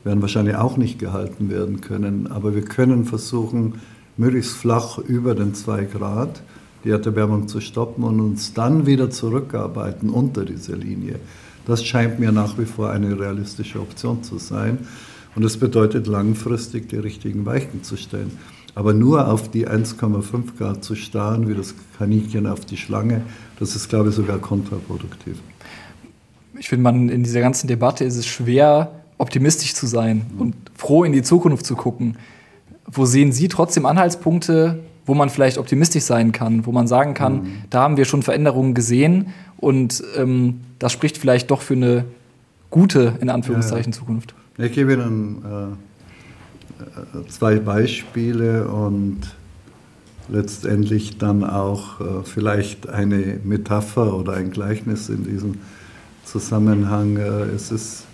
werden 0.05 0.23
wahrscheinlich 0.23 0.57
auch 0.57 0.77
nicht 0.77 0.99
gehalten 0.99 1.51
werden 1.51 1.81
können. 1.81 2.27
Aber 2.29 2.55
wir 2.55 2.63
können 2.63 3.05
versuchen, 3.05 3.75
möglichst 4.17 4.53
flach 4.53 4.99
über 4.99 5.35
den 5.35 5.55
2 5.55 5.85
Grad 5.85 6.43
die 6.85 6.91
Erderwärmung 6.91 7.49
zu 7.49 7.61
stoppen 7.61 8.05
und 8.05 8.21
uns 8.21 8.55
dann 8.55 8.87
wieder 8.87 9.11
zurückarbeiten 9.11 10.09
unter 10.09 10.45
diese 10.45 10.77
Linie. 10.77 11.19
Das 11.67 11.85
scheint 11.85 12.21
mir 12.21 12.31
nach 12.31 12.59
wie 12.59 12.65
vor 12.65 12.91
eine 12.91 13.19
realistische 13.19 13.81
Option 13.81 14.23
zu 14.23 14.39
sein. 14.39 14.79
Und 15.37 15.45
das 15.45 15.59
bedeutet 15.59 16.07
langfristig 16.07 16.89
die 16.89 16.97
richtigen 16.97 17.45
Weichen 17.45 17.83
zu 17.83 17.97
stellen. 17.97 18.33
Aber 18.75 18.95
nur 18.95 19.29
auf 19.29 19.51
die 19.51 19.69
1,5 19.69 20.57
Grad 20.59 20.83
zu 20.83 20.95
starren, 20.95 21.49
wie 21.49 21.55
das 21.55 21.75
Kaninchen 21.99 22.47
auf 22.47 22.65
die 22.65 22.77
Schlange, 22.77 23.21
das 23.59 23.77
ist, 23.77 23.89
glaube 23.89 24.09
ich, 24.09 24.15
sogar 24.15 24.39
kontraproduktiv. 24.39 25.37
Ich 26.59 26.71
finde, 26.71 26.83
man 26.83 27.09
in 27.11 27.23
dieser 27.23 27.41
ganzen 27.41 27.69
Debatte 27.69 28.05
ist 28.05 28.17
es 28.17 28.27
schwer, 28.27 28.93
optimistisch 29.19 29.75
zu 29.75 29.87
sein 29.87 30.27
und 30.39 30.55
froh 30.75 31.05
in 31.05 31.13
die 31.13 31.23
Zukunft 31.23 31.67
zu 31.67 31.77
gucken. 31.77 32.17
Wo 32.87 33.05
sehen 33.05 33.33
Sie 33.33 33.49
trotzdem 33.49 33.85
Anhaltspunkte, 33.85 34.81
wo 35.05 35.15
man 35.15 35.29
vielleicht 35.29 35.59
optimistisch 35.59 36.05
sein 36.05 36.33
kann, 36.33 36.67
wo 36.67 36.73
man 36.73 36.87
sagen 36.87 37.15
kann, 37.15 37.35
mhm. 37.35 37.53
da 37.71 37.83
haben 37.83 37.97
wir 37.97 38.05
schon 38.05 38.23
Veränderungen 38.23 38.75
gesehen 38.75 39.29
und 39.59 40.03
ähm, 40.17 40.61
das 40.79 40.93
spricht 40.93 41.19
vielleicht 41.19 41.51
doch 41.51 41.63
für 41.63 41.75
eine 41.75 42.05
gute, 42.71 43.15
in 43.21 43.31
Anführungszeichen, 43.31 43.93
ja. 43.93 43.99
Zukunft. 43.99 44.35
Ich 44.59 44.73
gebe 44.73 44.95
Ihnen 44.95 45.45
äh, 45.45 47.19
äh, 47.19 47.29
zwei 47.29 47.57
Beispiele 47.57 48.67
und 48.67 49.21
letztendlich 50.31 51.19
dann 51.19 51.45
auch 51.45 52.01
äh, 52.01 52.05
vielleicht 52.25 52.89
eine 52.89 53.39
Metapher 53.45 54.15
oder 54.15 54.33
ein 54.33 54.51
Gleichnis 54.51 55.11
in 55.11 55.25
diesem 55.25 55.59
Zusammenhang. 56.25 57.19
Äh, 57.19 57.55
es 57.55 57.71
ist 57.71 58.07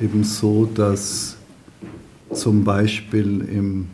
eben 0.00 0.24
so, 0.24 0.64
dass 0.64 1.36
zum 2.32 2.64
Beispiel 2.64 3.42
im 3.42 3.88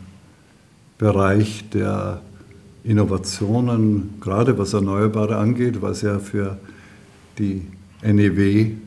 Bereich 0.97 1.69
der 1.69 2.21
Innovationen, 2.85 4.13
gerade 4.21 4.57
was 4.57 4.71
Erneuerbare 4.71 5.35
angeht, 5.35 5.81
was 5.81 6.01
ja 6.01 6.19
für 6.19 6.57
die 7.37 7.63
NEW 8.01 8.86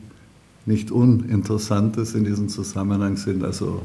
nicht 0.65 0.91
uninteressant 0.91 1.97
ist 1.97 2.15
in 2.15 2.23
diesem 2.23 2.49
Zusammenhang, 2.49 3.17
sind 3.17 3.43
also 3.43 3.81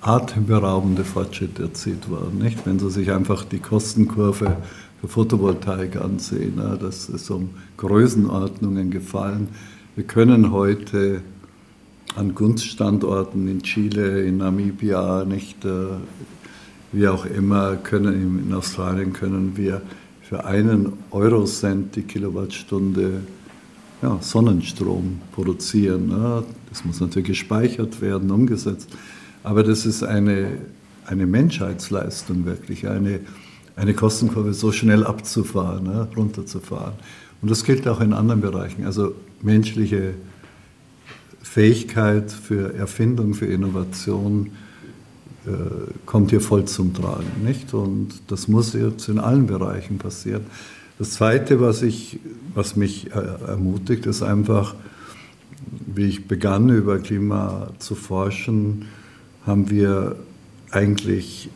atemberaubende 0.00 1.04
Fortschritte 1.04 1.64
erzielt 1.64 2.08
worden. 2.10 2.38
Nicht? 2.38 2.64
Wenn 2.66 2.78
Sie 2.78 2.90
sich 2.90 3.10
einfach 3.10 3.44
die 3.44 3.58
Kostenkurve 3.58 4.56
für 5.00 5.08
Photovoltaik 5.08 5.96
ansehen, 5.96 6.54
ja, 6.58 6.76
das 6.76 7.08
ist 7.08 7.30
um 7.30 7.50
Größenordnungen 7.76 8.90
gefallen. 8.90 9.48
Wir 9.96 10.04
können 10.04 10.52
heute 10.52 11.22
an 12.14 12.34
Gunststandorten 12.34 13.48
in 13.48 13.62
Chile, 13.62 14.24
in 14.24 14.38
Namibia, 14.38 15.24
nicht, 15.24 15.64
äh, 15.64 15.88
wie 16.92 17.08
auch 17.08 17.26
immer, 17.26 17.76
können 17.76 18.44
in 18.46 18.54
Australien 18.54 19.12
können 19.12 19.56
wir 19.56 19.82
für 20.22 20.44
einen 20.44 20.92
Eurocent 21.10 21.96
die 21.96 22.02
Kilowattstunde 22.02 23.22
ja, 24.02 24.18
Sonnenstrom 24.20 25.20
produzieren. 25.32 26.08
Ne? 26.08 26.44
Das 26.68 26.84
muss 26.84 27.00
natürlich 27.00 27.28
gespeichert 27.28 28.00
werden, 28.00 28.30
umgesetzt. 28.30 28.88
Aber 29.42 29.62
das 29.62 29.86
ist 29.86 30.02
eine, 30.02 30.58
eine 31.06 31.26
Menschheitsleistung 31.26 32.44
wirklich, 32.44 32.88
eine, 32.88 33.20
eine 33.76 33.94
Kostenkurve 33.94 34.54
so 34.54 34.72
schnell 34.72 35.04
abzufahren, 35.04 35.84
ne, 35.84 36.08
runterzufahren. 36.16 36.94
Und 37.42 37.50
das 37.50 37.64
gilt 37.64 37.86
auch 37.86 38.00
in 38.00 38.12
anderen 38.12 38.40
Bereichen. 38.40 38.84
Also 38.84 39.14
menschliche 39.42 40.14
Fähigkeit 41.42 42.30
für 42.30 42.74
Erfindung, 42.74 43.34
für 43.34 43.46
Innovation 43.46 44.50
äh, 45.46 45.50
kommt 46.06 46.30
hier 46.30 46.40
voll 46.40 46.64
zum 46.64 46.92
Tragen. 46.92 47.44
Nicht? 47.44 47.72
Und 47.72 48.08
das 48.28 48.48
muss 48.48 48.72
jetzt 48.72 49.08
in 49.08 49.18
allen 49.18 49.46
Bereichen 49.46 49.98
passieren. 49.98 50.46
Das 50.98 51.10
Zweite, 51.10 51.60
was, 51.60 51.82
ich, 51.82 52.20
was 52.54 52.74
mich 52.74 53.10
äh, 53.14 53.18
ermutigt, 53.48 54.06
ist 54.06 54.22
einfach, 54.22 54.74
wie 55.86 56.06
ich 56.06 56.26
begann, 56.26 56.70
über 56.70 56.98
Klima 56.98 57.70
zu 57.78 57.94
forschen, 57.94 58.86
haben 59.44 59.68
wir 59.68 60.16
eigentlich 60.70 61.50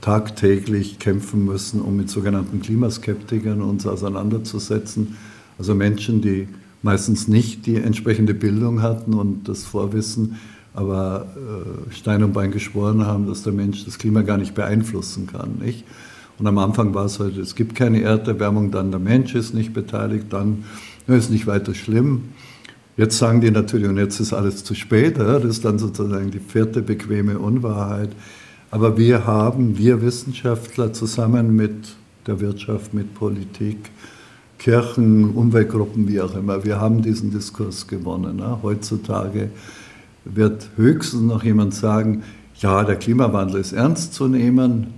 tagtäglich 0.00 0.98
kämpfen 0.98 1.44
müssen, 1.44 1.80
um 1.80 1.96
mit 1.96 2.10
sogenannten 2.10 2.60
Klimaskeptikern 2.60 3.62
uns 3.62 3.86
auseinanderzusetzen. 3.86 5.16
Also 5.58 5.74
Menschen, 5.74 6.20
die 6.20 6.48
meistens 6.82 7.28
nicht 7.28 7.66
die 7.66 7.76
entsprechende 7.76 8.34
Bildung 8.34 8.82
hatten 8.82 9.14
und 9.14 9.48
das 9.48 9.64
Vorwissen, 9.64 10.36
aber 10.74 11.26
äh, 11.36 11.94
Stein 11.94 12.22
und 12.22 12.32
Bein 12.32 12.50
geschworen 12.50 13.06
haben, 13.06 13.26
dass 13.26 13.42
der 13.42 13.52
Mensch 13.52 13.84
das 13.84 13.98
Klima 13.98 14.22
gar 14.22 14.38
nicht 14.38 14.54
beeinflussen 14.54 15.26
kann. 15.26 15.58
Nicht? 15.60 15.84
Und 16.38 16.46
am 16.46 16.58
Anfang 16.58 16.94
war 16.94 17.06
es 17.06 17.18
halt, 17.18 17.36
es 17.36 17.54
gibt 17.54 17.74
keine 17.74 18.02
Erderwärmung, 18.02 18.70
dann 18.70 18.90
der 18.90 19.00
Mensch 19.00 19.34
ist 19.34 19.54
nicht 19.54 19.72
beteiligt, 19.72 20.26
dann 20.30 20.64
ja, 21.08 21.14
ist 21.14 21.30
nicht 21.30 21.46
weiter 21.46 21.74
schlimm. 21.74 22.28
Jetzt 22.96 23.18
sagen 23.18 23.40
die 23.40 23.50
natürlich, 23.50 23.88
und 23.88 23.96
jetzt 23.96 24.20
ist 24.20 24.32
alles 24.32 24.64
zu 24.64 24.74
spät, 24.74 25.18
das 25.18 25.44
ist 25.44 25.64
dann 25.64 25.78
sozusagen 25.78 26.30
die 26.30 26.40
vierte 26.40 26.82
bequeme 26.82 27.38
Unwahrheit. 27.38 28.10
Aber 28.70 28.98
wir 28.98 29.26
haben, 29.26 29.78
wir 29.78 30.02
Wissenschaftler 30.02 30.92
zusammen 30.92 31.56
mit 31.56 31.96
der 32.26 32.40
Wirtschaft, 32.40 32.94
mit 32.94 33.14
Politik, 33.14 33.90
Kirchen, 34.58 35.30
Umweltgruppen, 35.30 36.08
wie 36.08 36.20
auch 36.20 36.34
immer, 36.34 36.64
wir 36.64 36.80
haben 36.80 37.02
diesen 37.02 37.30
Diskurs 37.30 37.86
gewonnen. 37.86 38.42
Heutzutage 38.62 39.50
wird 40.24 40.68
höchstens 40.76 41.22
noch 41.22 41.44
jemand 41.44 41.74
sagen, 41.74 42.22
ja, 42.56 42.82
der 42.82 42.96
Klimawandel 42.96 43.60
ist 43.60 43.72
ernst 43.72 44.14
zu 44.14 44.26
nehmen 44.26 44.97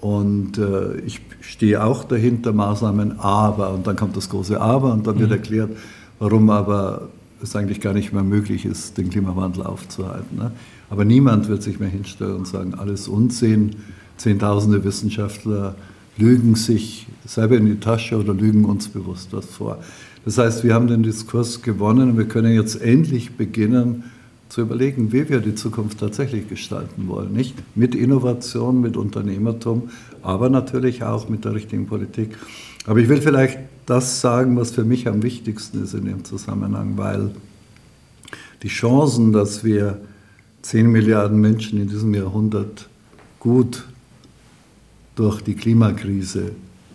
und 0.00 0.58
äh, 0.58 1.00
ich 1.00 1.20
stehe 1.40 1.82
auch 1.82 2.04
dahinter 2.04 2.52
Maßnahmen, 2.52 3.18
aber, 3.18 3.72
und 3.72 3.86
dann 3.86 3.96
kommt 3.96 4.16
das 4.16 4.28
große 4.28 4.60
Aber 4.60 4.92
und 4.92 5.06
dann 5.06 5.18
wird 5.18 5.30
mhm. 5.30 5.36
erklärt, 5.36 5.70
warum 6.18 6.50
aber 6.50 7.08
es 7.42 7.54
eigentlich 7.56 7.80
gar 7.80 7.94
nicht 7.94 8.12
mehr 8.12 8.22
möglich 8.22 8.64
ist, 8.64 8.98
den 8.98 9.10
Klimawandel 9.10 9.64
aufzuhalten. 9.64 10.38
Ne? 10.38 10.52
Aber 10.90 11.04
niemand 11.04 11.48
wird 11.48 11.62
sich 11.62 11.80
mehr 11.80 11.88
hinstellen 11.88 12.36
und 12.36 12.46
sagen, 12.46 12.74
alles 12.74 13.08
Unsinn, 13.08 13.76
Zehntausende 14.16 14.82
Wissenschaftler 14.82 15.76
lügen 16.16 16.56
sich 16.56 17.06
selber 17.24 17.56
in 17.56 17.66
die 17.66 17.78
Tasche 17.78 18.18
oder 18.18 18.34
lügen 18.34 18.64
uns 18.64 18.88
bewusst 18.88 19.28
was 19.32 19.46
vor. 19.46 19.78
Das 20.24 20.38
heißt, 20.38 20.64
wir 20.64 20.74
haben 20.74 20.88
den 20.88 21.04
Diskurs 21.04 21.62
gewonnen 21.62 22.10
und 22.10 22.18
wir 22.18 22.26
können 22.26 22.52
jetzt 22.52 22.82
endlich 22.82 23.36
beginnen 23.36 24.04
zu 24.48 24.62
überlegen, 24.62 25.12
wie 25.12 25.28
wir 25.28 25.40
die 25.40 25.54
Zukunft 25.54 26.00
tatsächlich 26.00 26.48
gestalten 26.48 27.08
wollen. 27.08 27.32
Nicht 27.32 27.54
mit 27.76 27.94
Innovation, 27.94 28.80
mit 28.80 28.96
Unternehmertum, 28.96 29.90
aber 30.22 30.48
natürlich 30.48 31.02
auch 31.04 31.28
mit 31.28 31.44
der 31.44 31.54
richtigen 31.54 31.86
Politik. 31.86 32.36
Aber 32.86 33.00
ich 33.00 33.08
will 33.08 33.20
vielleicht 33.20 33.58
das 33.86 34.20
sagen, 34.20 34.56
was 34.56 34.70
für 34.70 34.84
mich 34.84 35.06
am 35.08 35.22
wichtigsten 35.22 35.82
ist 35.84 35.94
in 35.94 36.06
dem 36.06 36.24
Zusammenhang, 36.24 36.96
weil 36.96 37.30
die 38.62 38.68
Chancen, 38.68 39.32
dass 39.32 39.64
wir 39.64 40.00
10 40.62 40.90
Milliarden 40.90 41.40
Menschen 41.40 41.80
in 41.80 41.88
diesem 41.88 42.14
Jahrhundert 42.14 42.88
gut 43.38 43.84
durch 45.14 45.40
die 45.42 45.54
Klimakrise 45.54 46.52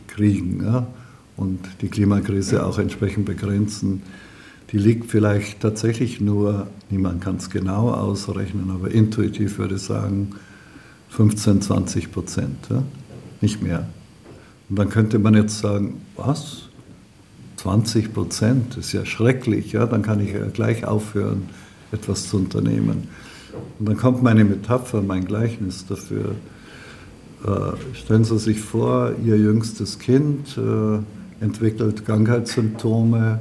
kriegen 0.07 0.63
ja, 0.63 0.87
und 1.37 1.59
die 1.81 1.87
Klimakrise 1.87 2.65
auch 2.65 2.77
entsprechend 2.77 3.25
begrenzen, 3.25 4.01
die 4.71 4.77
liegt 4.77 5.11
vielleicht 5.11 5.59
tatsächlich 5.59 6.19
nur, 6.19 6.67
niemand 6.89 7.21
kann 7.21 7.35
es 7.37 7.49
genau 7.49 7.91
ausrechnen, 7.91 8.71
aber 8.71 8.91
intuitiv 8.91 9.57
würde 9.57 9.75
ich 9.75 9.81
sagen 9.81 10.35
15, 11.09 11.61
20 11.61 12.11
Prozent, 12.11 12.57
ja, 12.69 12.83
nicht 13.41 13.61
mehr. 13.61 13.87
Und 14.69 14.79
dann 14.79 14.89
könnte 14.89 15.19
man 15.19 15.35
jetzt 15.35 15.59
sagen, 15.59 16.01
was? 16.15 16.69
20 17.57 18.13
Prozent 18.13 18.77
ist 18.77 18.91
ja 18.93 19.05
schrecklich, 19.05 19.71
ja, 19.73 19.85
dann 19.85 20.01
kann 20.01 20.19
ich 20.19 20.33
ja 20.33 20.47
gleich 20.47 20.85
aufhören, 20.85 21.43
etwas 21.91 22.27
zu 22.27 22.37
unternehmen. 22.37 23.07
Und 23.79 23.87
dann 23.87 23.97
kommt 23.97 24.23
meine 24.23 24.43
Metapher, 24.43 25.01
mein 25.01 25.25
Gleichnis 25.25 25.85
dafür. 25.85 26.35
Äh, 27.45 27.95
stellen 27.95 28.23
Sie 28.23 28.39
sich 28.39 28.59
vor, 28.59 29.13
Ihr 29.23 29.37
jüngstes 29.37 29.99
Kind 29.99 30.57
äh, 30.57 31.43
entwickelt 31.43 32.05
Krankheitssymptome, 32.05 33.39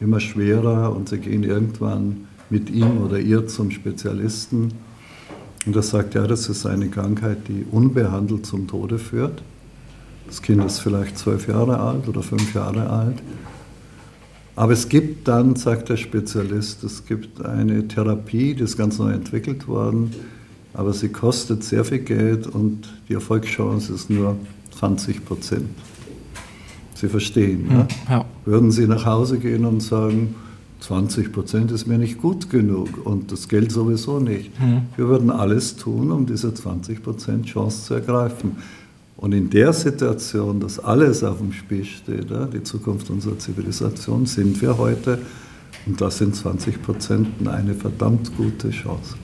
immer 0.00 0.20
schwerer 0.20 0.94
und 0.94 1.08
Sie 1.08 1.18
gehen 1.18 1.42
irgendwann 1.42 2.26
mit 2.50 2.70
ihm 2.70 3.02
oder 3.02 3.18
ihr 3.18 3.46
zum 3.46 3.70
Spezialisten 3.70 4.72
und 5.66 5.74
er 5.74 5.82
sagt, 5.82 6.14
ja, 6.14 6.26
das 6.26 6.48
ist 6.48 6.64
eine 6.64 6.88
Krankheit, 6.88 7.48
die 7.48 7.66
unbehandelt 7.70 8.46
zum 8.46 8.68
Tode 8.68 8.98
führt. 8.98 9.42
Das 10.26 10.40
Kind 10.42 10.64
ist 10.64 10.78
vielleicht 10.78 11.18
zwölf 11.18 11.48
Jahre 11.48 11.80
alt 11.80 12.08
oder 12.08 12.22
fünf 12.22 12.54
Jahre 12.54 12.88
alt. 12.88 13.22
Aber 14.54 14.72
es 14.72 14.88
gibt 14.88 15.28
dann, 15.28 15.56
sagt 15.56 15.88
der 15.88 15.96
Spezialist, 15.96 16.82
es 16.84 17.04
gibt 17.04 17.44
eine 17.44 17.86
Therapie, 17.88 18.54
die 18.54 18.62
ist 18.62 18.78
ganz 18.78 18.98
neu 18.98 19.12
entwickelt 19.12 19.68
worden, 19.68 20.12
aber 20.72 20.92
sie 20.92 21.08
kostet 21.08 21.62
sehr 21.62 21.84
viel 21.84 21.98
Geld 21.98 22.46
und 22.46 22.88
die 23.08 23.14
Erfolgschance 23.14 23.92
ist 23.92 24.08
nur 24.08 24.36
20 24.78 25.24
Prozent. 25.24 25.68
Sie 26.96 27.08
verstehen. 27.08 27.68
Ja? 27.70 27.88
Ja. 28.08 28.24
Würden 28.44 28.70
Sie 28.70 28.86
nach 28.86 29.04
Hause 29.04 29.38
gehen 29.38 29.64
und 29.64 29.80
sagen, 29.82 30.34
20 30.80 31.32
Prozent 31.32 31.70
ist 31.70 31.86
mir 31.86 31.98
nicht 31.98 32.20
gut 32.20 32.50
genug 32.50 33.04
und 33.04 33.32
das 33.32 33.48
Geld 33.48 33.72
sowieso 33.72 34.20
nicht. 34.20 34.58
Mhm. 34.60 34.82
Wir 34.96 35.08
würden 35.08 35.30
alles 35.30 35.76
tun, 35.76 36.12
um 36.12 36.26
diese 36.26 36.52
20 36.52 37.02
Prozent 37.02 37.46
Chance 37.46 37.84
zu 37.84 37.94
ergreifen. 37.94 38.56
Und 39.16 39.32
in 39.32 39.48
der 39.48 39.72
Situation, 39.72 40.60
dass 40.60 40.78
alles 40.78 41.24
auf 41.24 41.38
dem 41.38 41.52
Spiel 41.52 41.84
steht, 41.84 42.26
die 42.52 42.62
Zukunft 42.62 43.08
unserer 43.08 43.38
Zivilisation, 43.38 44.26
sind 44.26 44.60
wir 44.60 44.76
heute, 44.76 45.18
und 45.86 46.00
das 46.00 46.18
sind 46.18 46.36
20 46.36 46.82
Prozent, 46.82 47.28
eine 47.46 47.74
verdammt 47.74 48.36
gute 48.36 48.70
Chance. 48.70 49.16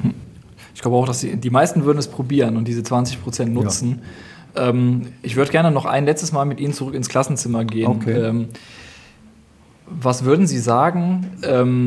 Ich 0.75 0.81
glaube 0.81 0.97
auch, 0.97 1.07
dass 1.07 1.21
die, 1.21 1.37
die 1.37 1.51
meisten 1.51 1.85
würden 1.85 1.99
es 1.99 2.09
probieren 2.09 2.57
und 2.57 2.67
diese 2.67 2.83
20 2.83 3.23
Prozent 3.23 3.53
nutzen. 3.53 3.91
Ja. 3.91 3.97
Ähm, 4.57 5.09
ich 5.23 5.37
würde 5.37 5.51
gerne 5.51 5.71
noch 5.71 5.87
ein 5.87 6.05
letztes 6.05 6.33
Mal 6.33 6.45
mit 6.45 6.61
Ihnen 6.61 6.73
zurück 6.73 6.95
ins 6.95 7.09
Klassenzimmer 7.09 7.65
gehen. 7.65 7.87
Okay. 7.87 8.13
Ähm, 8.13 8.49
was 9.87 10.25
würden 10.25 10.47
Sie 10.47 10.59
sagen? 10.59 11.31
Ähm, 11.43 11.87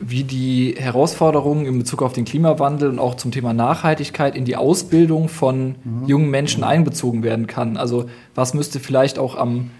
wie 0.00 0.24
die 0.24 0.74
Herausforderungen 0.76 1.66
in 1.66 1.78
Bezug 1.78 2.02
auf 2.02 2.12
den 2.12 2.24
Klimawandel 2.24 2.90
und 2.90 2.98
auch 2.98 3.14
zum 3.14 3.30
Thema 3.30 3.52
Nachhaltigkeit 3.52 4.36
in 4.36 4.44
die 4.44 4.56
Ausbildung 4.56 5.28
von 5.28 5.76
mhm. 5.84 6.06
jungen 6.06 6.30
Menschen 6.30 6.64
einbezogen 6.64 7.22
werden 7.22 7.46
kann. 7.46 7.76
Also 7.76 8.06
was 8.34 8.54
müsste 8.54 8.80
vielleicht 8.80 9.18
auch 9.18 9.36
am 9.36 9.70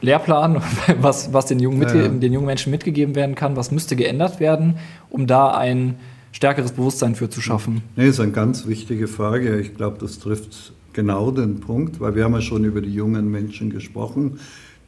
Lehrplan, 0.00 0.60
was, 1.00 1.32
was 1.32 1.46
den, 1.46 1.60
jungen 1.60 1.82
ja, 1.82 1.94
ja. 1.94 2.08
den 2.08 2.32
jungen 2.32 2.46
Menschen 2.46 2.70
mitgegeben 2.70 3.14
werden 3.14 3.34
kann, 3.34 3.56
was 3.56 3.70
müsste 3.70 3.96
geändert 3.96 4.40
werden, 4.40 4.78
um 5.08 5.26
da 5.26 5.52
ein 5.52 5.96
stärkeres 6.32 6.72
Bewusstsein 6.72 7.14
für 7.14 7.30
zu 7.30 7.40
schaffen? 7.40 7.82
Nee, 7.96 8.08
ist 8.08 8.20
eine 8.20 8.32
ganz 8.32 8.66
wichtige 8.66 9.06
Frage. 9.06 9.60
Ich 9.60 9.76
glaube, 9.76 9.98
das 10.00 10.18
trifft 10.18 10.72
genau 10.92 11.30
den 11.30 11.60
Punkt, 11.60 12.00
weil 12.00 12.14
wir 12.14 12.24
haben 12.24 12.34
ja 12.34 12.40
schon 12.40 12.64
über 12.64 12.80
die 12.80 12.92
jungen 12.92 13.30
Menschen 13.30 13.70
gesprochen, 13.70 14.38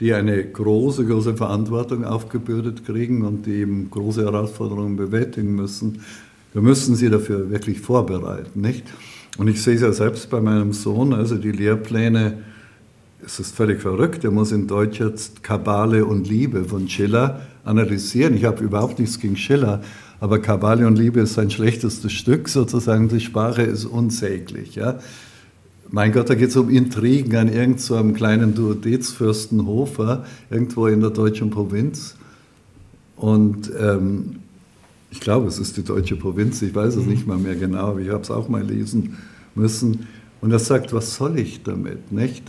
die 0.01 0.13
eine 0.13 0.45
große, 0.45 1.05
große 1.07 1.37
Verantwortung 1.37 2.05
aufgebürdet 2.05 2.85
kriegen 2.85 3.23
und 3.23 3.47
die 3.47 3.55
eben 3.55 3.91
große 3.91 4.25
Herausforderungen 4.25 4.97
bewältigen 4.97 5.55
müssen. 5.55 6.01
Wir 6.53 6.63
müssen 6.63 6.97
sie 6.97 7.11
dafür 7.11 7.51
wirklich 7.51 7.81
vorbereiten, 7.81 8.61
nicht? 8.61 8.85
Und 9.39 9.49
ich 9.49 9.63
sehe 9.63 9.75
es 9.75 9.81
ja 9.81 9.93
selbst 9.93 10.31
bei 10.31 10.41
meinem 10.41 10.73
Sohn, 10.73 11.13
also 11.13 11.37
die 11.37 11.51
Lehrpläne, 11.51 12.39
es 13.25 13.41
ist 13.41 13.57
völlig 13.57 13.81
verrückt, 13.81 14.23
er 14.25 14.31
muss 14.31 14.53
in 14.53 14.67
Deutsch 14.67 15.01
jetzt 15.01 15.43
Kabale 15.43 16.05
und 16.05 16.29
Liebe 16.29 16.65
von 16.65 16.89
Schiller 16.89 17.41
analysieren. 17.65 18.35
Ich 18.35 18.45
habe 18.45 18.63
überhaupt 18.63 18.99
nichts 18.99 19.19
gegen 19.19 19.37
Schiller, 19.37 19.83
aber 20.21 20.39
Kabale 20.39 20.87
und 20.87 20.99
Liebe 20.99 21.21
ist 21.21 21.35
sein 21.35 21.51
schlechtestes 21.51 22.13
Stück 22.13 22.49
sozusagen, 22.49 23.09
die 23.09 23.21
Sprache 23.21 23.63
ist 23.63 23.87
unsäglich. 23.87 24.75
Ja? 24.75 24.99
Mein 25.91 26.13
Gott, 26.13 26.31
da 26.31 26.35
geht 26.35 26.49
es 26.49 26.57
um 26.57 26.71
Intrigen 26.71 27.37
an 27.37 27.49
irgendeinem 27.49 27.79
so 27.79 28.13
kleinen 28.15 28.55
Duodezfürstenhofer, 28.55 30.25
irgendwo 30.51 30.87
in 30.87 31.01
der 31.01 31.11
deutschen 31.11 31.51
Provinz. 31.51 32.17
Und 33.17 33.71
ähm, 33.79 34.37
ich 35.11 35.21
glaube, 35.21 35.47
es 35.47 35.59
ist 35.59 35.77
die 35.77 35.85
deutsche 35.85 36.17
Provinz, 36.17 36.61
ich 36.63 36.75
weiß 36.75 36.97
es 36.97 37.05
mhm. 37.05 37.11
nicht 37.11 37.27
mal 37.27 37.39
mehr 37.39 37.55
genau, 37.55 37.89
aber 37.89 38.01
ich 38.01 38.09
habe 38.09 38.23
es 38.23 38.31
auch 38.31 38.49
mal 38.49 38.63
lesen 38.63 39.17
müssen. 39.55 40.07
Und 40.41 40.51
er 40.51 40.59
sagt, 40.59 40.93
was 40.93 41.15
soll 41.15 41.39
ich 41.39 41.63
damit? 41.63 42.11
Nicht? 42.13 42.45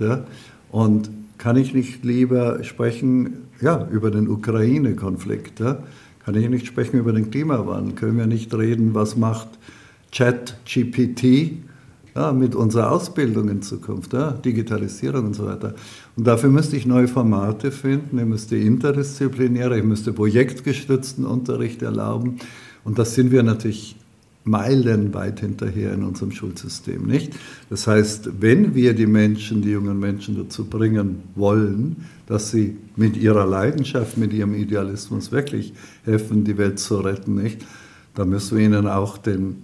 Und 0.71 1.09
kann 1.37 1.57
ich 1.57 1.73
nicht 1.73 2.03
lieber 2.03 2.63
sprechen 2.63 3.45
ja, 3.61 3.87
über 3.91 4.11
den 4.11 4.27
Ukraine-Konflikt? 4.27 5.59
Kann 5.59 6.35
ich 6.35 6.49
nicht 6.49 6.65
sprechen 6.65 6.97
über 6.97 7.13
den 7.13 7.29
Klimawandel? 7.29 7.93
Können 7.93 8.17
wir 8.17 8.27
nicht 8.27 8.53
reden, 8.53 8.93
was 8.93 9.15
macht 9.15 9.49
Chat-GPT 10.11 11.64
ja, 12.15 12.31
mit 12.31 12.55
unserer 12.55 12.91
Ausbildung 12.91 13.50
in 13.50 13.62
Zukunft, 13.62 14.13
ja, 14.13 14.31
Digitalisierung 14.31 15.27
und 15.27 15.36
so 15.36 15.45
weiter? 15.45 15.75
Und 16.15 16.25
dafür 16.25 16.50
müsste 16.50 16.77
ich 16.77 16.86
neue 16.86 17.07
Formate 17.07 17.72
finden, 17.72 18.17
ich 18.17 18.25
müsste 18.25 18.55
interdisziplinäre, 18.55 19.77
ich 19.77 19.84
müsste 19.84 20.13
projektgestützten 20.13 21.25
Unterricht 21.25 21.81
erlauben. 21.81 22.38
Und 22.86 22.98
das 23.00 23.15
sind 23.15 23.31
wir 23.31 23.43
natürlich 23.43 23.98
meilenweit 24.45 25.39
hinterher 25.39 25.93
in 25.93 26.03
unserem 26.03 26.31
Schulsystem, 26.31 27.05
nicht? 27.05 27.34
Das 27.69 27.88
heißt, 27.88 28.29
wenn 28.39 28.75
wir 28.75 28.93
die 28.93 29.07
Menschen, 29.07 29.62
die 29.62 29.72
jungen 29.72 30.00
Menschen 30.00 30.38
dazu 30.38 30.65
bringen 30.65 31.24
wollen, 31.34 32.05
dass 32.27 32.51
sie 32.51 32.77
mit 32.95 33.17
ihrer 33.17 33.45
Leidenschaft, 33.45 34.17
mit 34.17 34.31
ihrem 34.34 34.53
Idealismus 34.53 35.31
wirklich 35.31 35.74
helfen, 36.05 36.43
die 36.43 36.57
Welt 36.57 36.79
zu 36.79 36.98
retten, 36.98 37.36
nicht? 37.36 37.65
Dann 38.13 38.29
müssen 38.29 38.57
wir 38.57 38.65
ihnen 38.65 38.88
auch 38.88 39.17
den 39.17 39.63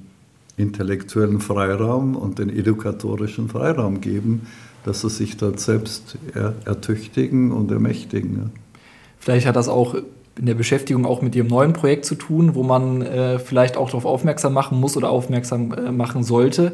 intellektuellen 0.57 1.39
Freiraum 1.39 2.15
und 2.15 2.39
den 2.39 2.49
edukatorischen 2.49 3.49
Freiraum 3.49 4.01
geben, 4.01 4.47
dass 4.83 5.01
sie 5.01 5.09
sich 5.09 5.37
dort 5.37 5.59
selbst 5.59 6.17
ertüchtigen 6.65 7.51
und 7.51 7.71
ermächtigen. 7.71 8.51
Vielleicht 9.19 9.45
hat 9.45 9.55
das 9.55 9.69
auch 9.69 9.95
in 10.37 10.45
der 10.45 10.55
Beschäftigung 10.55 11.05
auch 11.05 11.21
mit 11.21 11.35
Ihrem 11.35 11.47
neuen 11.47 11.73
Projekt 11.73 12.05
zu 12.05 12.15
tun, 12.15 12.55
wo 12.55 12.63
man 12.63 13.01
äh, 13.01 13.37
vielleicht 13.37 13.77
auch 13.77 13.89
darauf 13.89 14.05
aufmerksam 14.05 14.53
machen 14.53 14.79
muss 14.79 14.97
oder 14.97 15.09
aufmerksam 15.09 15.73
äh, 15.73 15.91
machen 15.91 16.23
sollte. 16.23 16.73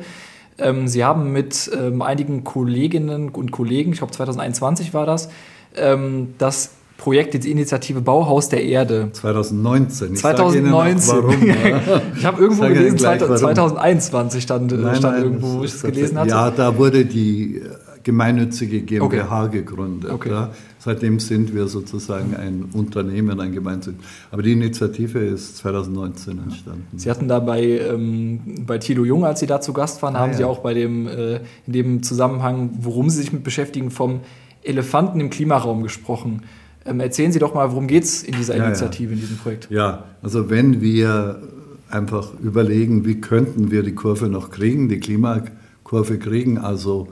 Ähm, 0.58 0.88
Sie 0.88 1.04
haben 1.04 1.32
mit 1.34 1.70
ähm, 1.78 2.02
einigen 2.02 2.44
Kolleginnen 2.44 3.30
und 3.30 3.52
Kollegen, 3.52 3.92
ich 3.92 3.98
glaube 3.98 4.14
2021 4.14 4.94
war 4.94 5.06
das, 5.06 5.30
ähm, 5.76 6.36
das 6.38 6.77
Projekt, 6.98 7.34
die 7.34 7.52
Initiative 7.52 8.02
Bauhaus 8.02 8.50
der 8.50 8.64
Erde. 8.64 9.10
2019. 9.14 10.14
Ich 10.14 10.20
2019. 10.20 11.16
Warum, 11.16 11.36
ich 12.18 12.26
habe 12.26 12.42
irgendwo 12.42 12.64
gelesen, 12.64 12.98
2021 12.98 14.44
stand, 14.44 14.72
nein, 14.72 14.96
stand 14.96 15.16
nein, 15.16 15.24
irgendwo, 15.24 15.60
wo 15.60 15.64
ich 15.64 15.74
es 15.74 15.84
gelesen 15.84 16.20
hatte. 16.20 16.30
Ja, 16.30 16.52
da 16.52 16.78
wurde 16.78 17.06
die 17.06 17.62
gemeinnützige 18.08 18.82
GmbH 18.82 19.44
okay. 19.44 19.58
gegründet. 19.58 20.10
Okay. 20.10 20.30
Ja. 20.30 20.52
Seitdem 20.80 21.20
sind 21.20 21.54
wir 21.54 21.68
sozusagen 21.68 22.38
ein 22.38 22.70
Unternehmen, 22.72 23.38
ein 23.42 23.52
gemeinsames. 23.52 24.00
Aber 24.32 24.42
die 24.42 24.54
Initiative 24.54 25.20
ist 25.20 25.58
2019 25.58 26.40
entstanden. 26.40 26.98
Sie 26.98 27.10
hatten 27.10 27.28
da 27.28 27.40
bei, 27.40 27.62
ähm, 27.62 28.40
bei 28.66 28.78
Thilo 28.78 29.04
Jung, 29.04 29.26
als 29.26 29.42
Sie 29.42 29.46
da 29.46 29.60
zu 29.60 29.74
Gast 29.74 30.02
waren, 30.02 30.16
ah, 30.16 30.20
haben 30.20 30.32
ja. 30.32 30.38
Sie 30.38 30.44
auch 30.46 30.60
bei 30.60 30.74
dem, 30.74 31.06
äh, 31.06 31.42
in 31.66 31.74
dem 31.74 32.04
Zusammenhang, 32.04 32.70
worum 32.80 33.10
Sie 33.10 33.18
sich 33.18 33.34
mit 33.34 33.44
beschäftigen, 33.44 33.92
vom 33.92 34.22
Elefanten 34.64 35.20
im 35.20 35.30
Klimaraum 35.30 35.84
gesprochen. 35.84 36.44
Ähm, 36.88 37.00
erzählen 37.00 37.32
Sie 37.32 37.40
doch 37.40 37.54
mal, 37.54 37.70
worum 37.72 37.88
geht 37.88 38.04
es 38.04 38.24
in 38.24 38.36
dieser 38.36 38.56
ja, 38.58 38.66
Initiative, 38.66 39.14
in 39.14 39.20
diesem 39.20 39.38
Projekt? 39.38 39.68
Ja, 39.70 40.06
also 40.22 40.50
wenn 40.50 40.82
wir 40.82 41.42
einfach 41.90 42.32
überlegen, 42.42 43.06
wie 43.06 43.22
könnten 43.22 43.72
wir 43.72 43.84
die 43.84 43.96
Kurve 43.96 44.28
noch 44.28 44.52
kriegen, 44.52 44.90
die 44.90 45.00
Klimakurve 45.00 46.18
kriegen, 46.18 46.58
also 46.58 47.08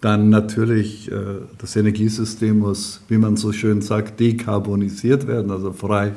dann 0.00 0.28
natürlich, 0.28 1.10
äh, 1.10 1.14
das 1.58 1.76
Energiesystem 1.76 2.58
muss, 2.58 3.00
wie 3.08 3.18
man 3.18 3.36
so 3.36 3.52
schön 3.52 3.80
sagt, 3.82 4.20
dekarbonisiert 4.20 5.26
werden, 5.26 5.50
also 5.50 5.72
frei 5.72 6.12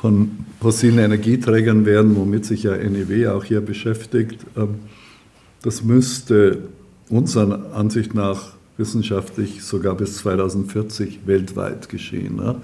von 0.00 0.30
fossilen 0.60 0.98
Energieträgern 0.98 1.86
werden, 1.86 2.16
womit 2.16 2.44
sich 2.44 2.64
ja 2.64 2.76
NEW 2.76 3.28
auch 3.30 3.44
hier 3.44 3.60
beschäftigt. 3.60 4.40
Ähm, 4.56 4.74
das 5.62 5.84
müsste 5.84 6.58
unserer 7.08 7.72
Ansicht 7.74 8.14
nach 8.14 8.54
wissenschaftlich 8.82 9.62
sogar 9.62 9.94
bis 9.94 10.18
2040 10.18 11.20
weltweit 11.26 11.88
geschehen. 11.88 12.36
Ne? 12.36 12.56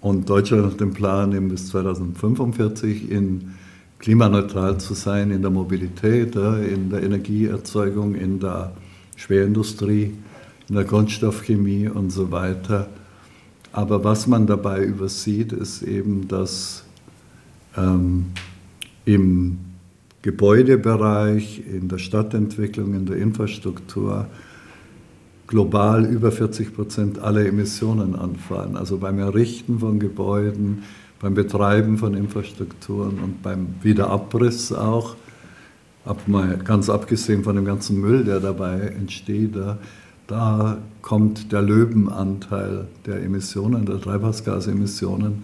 Und 0.00 0.30
Deutschland 0.30 0.64
hat 0.64 0.80
den 0.80 0.94
Plan, 0.94 1.32
eben 1.32 1.50
bis 1.50 1.68
2045 1.68 3.10
in 3.10 3.52
klimaneutral 3.98 4.78
zu 4.78 4.94
sein 4.94 5.30
in 5.30 5.42
der 5.42 5.50
Mobilität, 5.50 6.34
in 6.34 6.88
der 6.88 7.02
Energieerzeugung, 7.02 8.14
in 8.14 8.40
der 8.40 8.72
Schwerindustrie, 9.16 10.14
in 10.68 10.74
der 10.74 10.84
Grundstoffchemie 10.84 11.88
und 11.88 12.10
so 12.10 12.32
weiter. 12.32 12.88
Aber 13.72 14.02
was 14.02 14.26
man 14.26 14.46
dabei 14.46 14.82
übersieht, 14.82 15.52
ist 15.52 15.82
eben, 15.82 16.26
dass 16.28 16.84
ähm, 17.76 18.26
im 19.04 19.58
Gebäudebereich, 20.22 21.62
in 21.70 21.88
der 21.88 21.98
Stadtentwicklung, 21.98 22.94
in 22.94 23.04
der 23.04 23.16
Infrastruktur 23.16 24.26
global 25.50 26.06
über 26.06 26.30
40 26.30 26.74
Prozent 26.74 27.18
aller 27.18 27.44
Emissionen 27.44 28.14
anfallen. 28.14 28.76
Also 28.76 28.98
beim 28.98 29.18
Errichten 29.18 29.80
von 29.80 29.98
Gebäuden, 29.98 30.84
beim 31.20 31.34
Betreiben 31.34 31.98
von 31.98 32.14
Infrastrukturen 32.14 33.18
und 33.18 33.42
beim 33.42 33.74
Wiederabriss 33.82 34.72
auch 34.72 35.16
ab 36.04 36.28
mal 36.28 36.56
ganz 36.58 36.88
abgesehen 36.88 37.42
von 37.42 37.56
dem 37.56 37.64
ganzen 37.64 38.00
Müll, 38.00 38.24
der 38.24 38.38
dabei 38.38 38.78
entsteht, 38.96 39.56
da, 39.56 39.78
da 40.28 40.78
kommt 41.02 41.50
der 41.50 41.62
Löwenanteil 41.62 42.86
der 43.04 43.20
Emissionen, 43.20 43.84
der 43.86 44.00
Treibhausgasemissionen. 44.00 45.42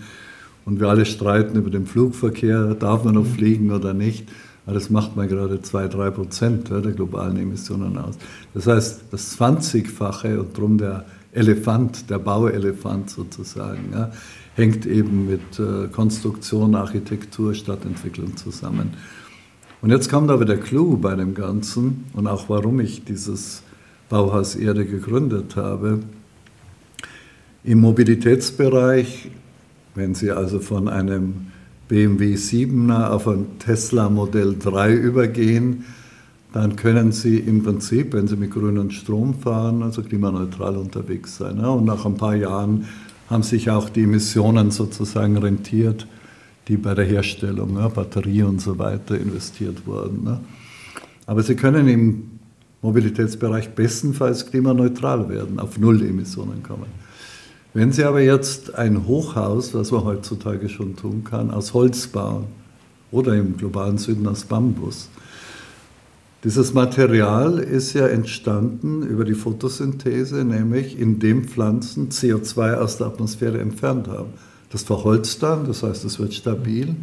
Und 0.65 0.81
wir 0.81 0.89
alle 0.89 1.05
streiten 1.05 1.57
über 1.57 1.71
den 1.71 1.85
Flugverkehr, 1.85 2.75
darf 2.75 3.03
man 3.03 3.15
noch 3.15 3.25
mhm. 3.25 3.35
fliegen 3.35 3.73
oder 3.73 3.93
nicht. 3.93 4.29
Das 4.67 4.91
macht 4.91 5.15
mal 5.15 5.29
gerade 5.29 5.57
2-3 5.57 6.11
Prozent 6.11 6.71
der 6.71 6.81
globalen 6.81 7.37
Emissionen 7.37 7.97
aus. 7.99 8.17
Das 8.53 8.67
heißt, 8.67 9.05
das 9.13 9.39
20-fache 9.39 10.39
und 10.39 10.57
darum 10.57 10.77
der 10.77 11.05
Elefant, 11.33 12.11
der 12.11 12.19
Bauelefant 12.19 13.11
sozusagen, 13.11 13.93
ja, 13.93 14.11
hängt 14.55 14.87
eben 14.87 15.29
mit 15.29 15.61
äh, 15.61 15.87
Konstruktion, 15.89 16.75
Architektur, 16.75 17.55
Stadtentwicklung 17.55 18.37
zusammen. 18.37 18.95
Und 19.83 19.91
jetzt 19.91 20.11
kommt 20.11 20.31
aber 20.31 20.45
der 20.45 20.59
Clou 20.59 20.97
bei 20.97 21.15
dem 21.15 21.35
Ganzen 21.35 22.05
und 22.15 22.27
auch 22.27 22.49
warum 22.49 22.81
ich 22.81 23.05
dieses 23.05 23.63
Bauhaus 24.09 24.57
Erde 24.57 24.87
gegründet 24.87 25.57
habe. 25.57 26.01
Im 27.63 27.81
Mobilitätsbereich, 27.81 29.31
wenn 29.95 30.15
Sie 30.15 30.31
also 30.31 30.59
von 30.59 30.89
einem 30.89 31.49
BMW 31.89 32.35
7er 32.35 33.11
auf 33.11 33.29
ein 33.29 33.59
Tesla 33.59 34.09
Modell 34.09 34.57
3 34.59 34.95
übergehen, 34.95 35.85
dann 36.53 36.77
können 36.77 37.13
Sie 37.13 37.39
im 37.39 37.63
Prinzip, 37.63 38.13
wenn 38.15 38.29
Sie 38.29 38.37
mit 38.37 38.51
grünem 38.51 38.91
Strom 38.91 39.35
fahren, 39.35 39.83
also 39.83 40.03
klimaneutral 40.03 40.77
unterwegs 40.77 41.37
sein. 41.37 41.59
Und 41.61 41.85
nach 41.85 42.07
ein 42.07 42.17
paar 42.17 42.35
Jahren 42.35 42.87
haben 43.29 43.43
sich 43.43 43.71
auch 43.71 43.89
die 43.89 44.05
Emissionen 44.05 44.71
sozusagen 44.71 45.37
rentiert 45.37 46.07
die 46.69 46.77
bei 46.77 46.95
der 46.95 47.05
Herstellung, 47.05 47.75
ne, 47.75 47.89
Batterie 47.89 48.43
und 48.43 48.61
so 48.61 48.79
weiter 48.79 49.19
investiert 49.19 49.87
wurden. 49.87 50.25
Ne. 50.25 50.41
Aber 51.27 51.43
sie 51.43 51.55
können 51.55 51.89
im 51.89 52.31
Mobilitätsbereich 52.83 53.71
bestenfalls 53.71 54.47
klimaneutral 54.51 55.29
werden, 55.29 55.59
auf 55.59 55.79
Null 55.79 56.03
Emissionen 56.03 56.63
kommen. 56.63 57.06
Wenn 57.77 57.93
Sie 57.93 58.05
aber 58.05 58.23
jetzt 58.23 58.75
ein 58.75 59.07
Hochhaus, 59.07 59.75
was 59.75 59.91
man 59.91 60.03
heutzutage 60.05 60.71
schon 60.71 60.97
tun 60.97 61.25
kann, 61.25 61.51
aus 61.51 61.75
Holz 61.75 62.07
bauen 62.07 62.45
oder 63.11 63.35
im 63.35 63.59
globalen 63.59 63.99
Süden 63.99 64.27
aus 64.29 64.47
Bambus, 64.47 65.11
dieses 66.43 66.73
Material 66.73 67.59
ist 67.59 67.93
ja 67.93 68.07
entstanden 68.07 69.03
über 69.03 69.27
die 69.27 69.35
Photosynthese, 69.35 70.43
nämlich 70.43 70.99
indem 70.99 71.45
Pflanzen 71.45 72.09
CO2 72.09 72.77
aus 72.77 72.97
der 72.97 73.09
Atmosphäre 73.09 73.61
entfernt 73.61 74.09
haben. 74.09 74.31
Das 74.71 74.83
verholzt 74.83 75.43
dann, 75.43 75.67
das 75.67 75.83
heißt, 75.83 76.03
es 76.07 76.19
wird 76.19 76.33
stabil. 76.33 76.97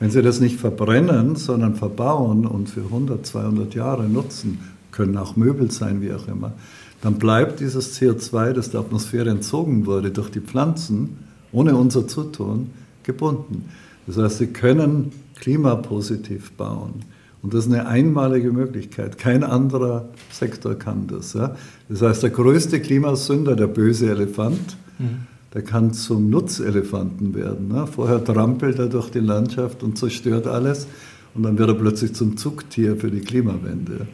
Wenn 0.00 0.10
Sie 0.10 0.20
das 0.20 0.40
nicht 0.40 0.58
verbrennen, 0.58 1.36
sondern 1.36 1.76
verbauen 1.76 2.44
und 2.44 2.68
für 2.68 2.80
100, 2.80 3.24
200 3.24 3.72
Jahre 3.76 4.08
nutzen, 4.08 4.58
können 4.92 5.16
auch 5.16 5.36
Möbel 5.36 5.70
sein, 5.70 6.00
wie 6.00 6.12
auch 6.12 6.28
immer, 6.28 6.52
dann 7.00 7.14
bleibt 7.14 7.60
dieses 7.60 7.98
CO2, 7.98 8.52
das 8.52 8.70
der 8.70 8.80
Atmosphäre 8.80 9.30
entzogen 9.30 9.86
wurde 9.86 10.10
durch 10.10 10.30
die 10.30 10.40
Pflanzen, 10.40 11.18
ohne 11.52 11.76
unser 11.76 12.08
Zutun, 12.08 12.70
gebunden. 13.04 13.66
Das 14.06 14.16
heißt, 14.16 14.38
sie 14.38 14.48
können 14.48 15.12
klimapositiv 15.36 16.52
bauen. 16.52 17.04
Und 17.42 17.54
das 17.54 17.66
ist 17.66 17.72
eine 17.72 17.86
einmalige 17.86 18.50
Möglichkeit. 18.50 19.16
Kein 19.16 19.44
anderer 19.44 20.08
Sektor 20.30 20.74
kann 20.74 21.06
das. 21.06 21.34
Ja? 21.34 21.54
Das 21.88 22.02
heißt, 22.02 22.22
der 22.24 22.30
größte 22.30 22.80
Klimasünder, 22.80 23.54
der 23.54 23.68
böse 23.68 24.10
Elefant, 24.10 24.76
mhm. 24.98 25.26
der 25.54 25.62
kann 25.62 25.92
zum 25.92 26.30
Nutzelefanten 26.30 27.34
werden. 27.34 27.68
Ne? 27.68 27.86
Vorher 27.86 28.24
trampelt 28.24 28.78
er 28.80 28.88
durch 28.88 29.10
die 29.10 29.20
Landschaft 29.20 29.84
und 29.84 29.96
zerstört 29.96 30.48
alles. 30.48 30.88
Und 31.34 31.44
dann 31.44 31.56
wird 31.58 31.68
er 31.68 31.74
plötzlich 31.74 32.14
zum 32.14 32.36
Zugtier 32.36 32.96
für 32.96 33.10
die 33.10 33.20
Klimawende. 33.20 34.08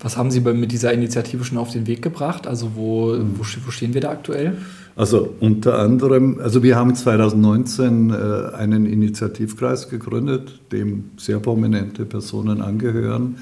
Was 0.00 0.16
haben 0.16 0.30
Sie 0.30 0.40
mit 0.40 0.70
dieser 0.70 0.92
Initiative 0.92 1.44
schon 1.44 1.58
auf 1.58 1.72
den 1.72 1.86
Weg 1.86 2.02
gebracht? 2.02 2.46
Also 2.46 2.72
wo, 2.76 3.16
wo, 3.18 3.44
wo 3.66 3.70
stehen 3.70 3.94
wir 3.94 4.00
da 4.00 4.10
aktuell? 4.10 4.56
Also 4.94 5.34
unter 5.40 5.78
anderem, 5.78 6.38
also 6.40 6.62
wir 6.62 6.76
haben 6.76 6.94
2019 6.94 8.10
äh, 8.10 8.54
einen 8.56 8.86
Initiativkreis 8.86 9.88
gegründet, 9.88 10.60
dem 10.72 11.10
sehr 11.16 11.40
prominente 11.40 12.04
Personen 12.04 12.62
angehören. 12.62 13.36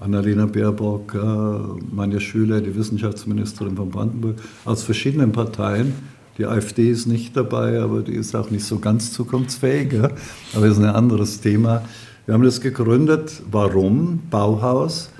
Annalena 0.00 0.46
Baerbock, 0.46 1.14
äh, 1.14 1.94
Manja 1.94 2.20
Schüler, 2.20 2.60
die 2.60 2.76
Wissenschaftsministerin 2.76 3.76
von 3.76 3.90
Brandenburg, 3.90 4.36
aus 4.64 4.82
verschiedenen 4.82 5.32
Parteien. 5.32 5.92
Die 6.38 6.46
AfD 6.46 6.90
ist 6.90 7.06
nicht 7.06 7.36
dabei, 7.36 7.80
aber 7.80 8.02
die 8.02 8.12
ist 8.12 8.34
auch 8.34 8.50
nicht 8.50 8.64
so 8.64 8.78
ganz 8.78 9.12
zukunftsfähig. 9.12 9.92
Ja? 9.92 10.10
Aber 10.54 10.68
das 10.68 10.78
ist 10.78 10.84
ein 10.84 10.90
anderes 10.90 11.40
Thema. 11.40 11.82
Wir 12.26 12.34
haben 12.34 12.42
das 12.42 12.60
gegründet. 12.60 13.42
Warum? 13.50 14.20
Bauhaus 14.30 15.10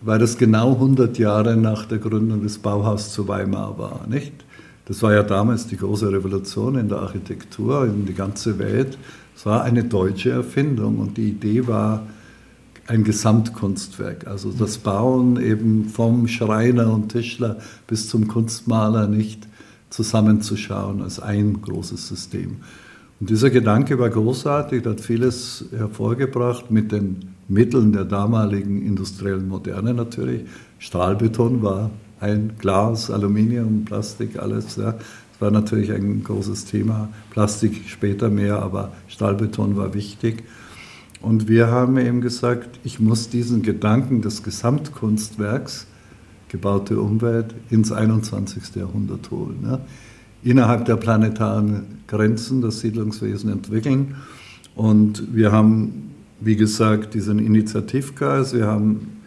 weil 0.00 0.18
das 0.18 0.38
genau 0.38 0.72
100 0.72 1.18
Jahre 1.18 1.56
nach 1.56 1.86
der 1.86 1.98
Gründung 1.98 2.42
des 2.42 2.58
Bauhaus 2.58 3.12
zu 3.12 3.26
Weimar 3.28 3.78
war, 3.78 4.06
nicht? 4.08 4.32
Das 4.86 5.02
war 5.02 5.12
ja 5.12 5.24
damals 5.24 5.66
die 5.66 5.76
große 5.76 6.12
Revolution 6.12 6.76
in 6.76 6.88
der 6.88 6.98
Architektur 6.98 7.86
in 7.86 8.06
die 8.06 8.14
ganze 8.14 8.58
Welt. 8.60 8.96
Es 9.34 9.44
war 9.44 9.64
eine 9.64 9.82
deutsche 9.82 10.30
Erfindung 10.30 10.98
und 10.98 11.16
die 11.16 11.30
Idee 11.30 11.66
war 11.66 12.06
ein 12.86 13.02
Gesamtkunstwerk. 13.02 14.28
Also 14.28 14.52
das 14.52 14.78
Bauen 14.78 15.40
eben 15.40 15.88
vom 15.88 16.28
Schreiner 16.28 16.92
und 16.92 17.08
Tischler 17.08 17.58
bis 17.88 18.08
zum 18.08 18.28
Kunstmaler 18.28 19.08
nicht 19.08 19.48
zusammenzuschauen 19.90 21.02
als 21.02 21.18
ein 21.18 21.60
großes 21.62 22.06
System. 22.06 22.58
Und 23.18 23.30
dieser 23.30 23.50
Gedanke 23.50 23.98
war 23.98 24.10
großartig, 24.10 24.84
hat 24.86 25.00
vieles 25.00 25.64
hervorgebracht 25.76 26.70
mit 26.70 26.92
den 26.92 27.35
Mitteln 27.48 27.92
der 27.92 28.04
damaligen 28.04 28.82
industriellen 28.82 29.48
Moderne 29.48 29.94
natürlich. 29.94 30.44
Stahlbeton 30.78 31.62
war 31.62 31.90
ein 32.20 32.52
Glas, 32.58 33.10
Aluminium, 33.10 33.84
Plastik, 33.84 34.38
alles. 34.38 34.76
Ja. 34.76 34.92
Das 34.92 35.40
war 35.40 35.50
natürlich 35.50 35.92
ein 35.92 36.24
großes 36.24 36.64
Thema. 36.64 37.08
Plastik 37.30 37.82
später 37.88 38.30
mehr, 38.30 38.62
aber 38.62 38.92
Stahlbeton 39.08 39.76
war 39.76 39.94
wichtig. 39.94 40.44
Und 41.20 41.48
wir 41.48 41.68
haben 41.68 41.98
eben 41.98 42.20
gesagt, 42.20 42.80
ich 42.84 43.00
muss 43.00 43.28
diesen 43.28 43.62
Gedanken 43.62 44.22
des 44.22 44.42
Gesamtkunstwerks, 44.42 45.86
gebaute 46.48 47.00
Umwelt, 47.00 47.54
ins 47.70 47.92
21. 47.92 48.74
Jahrhundert 48.76 49.30
holen. 49.30 49.58
Ja. 49.64 49.80
Innerhalb 50.42 50.84
der 50.84 50.96
planetaren 50.96 51.82
Grenzen 52.06 52.60
das 52.60 52.80
Siedlungswesen 52.80 53.50
entwickeln. 53.50 54.16
Und 54.74 55.34
wir 55.34 55.52
haben 55.52 56.14
wie 56.40 56.56
gesagt, 56.56 57.14
diesen 57.14 57.38
Initiativkreis. 57.38 58.54
Wir 58.54 58.66
haben 58.66 59.22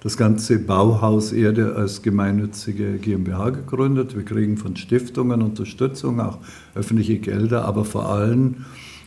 das 0.00 0.16
ganze 0.16 0.58
Bauhaus 0.58 1.32
Erde 1.32 1.76
als 1.76 2.02
gemeinnützige 2.02 2.98
GmbH 2.98 3.50
gegründet. 3.50 4.14
Wir 4.14 4.24
kriegen 4.24 4.56
von 4.56 4.76
Stiftungen 4.76 5.42
Unterstützung, 5.42 6.20
auch 6.20 6.38
öffentliche 6.74 7.18
Gelder, 7.18 7.64
aber 7.64 7.84
vor 7.84 8.08
allem 8.10 8.56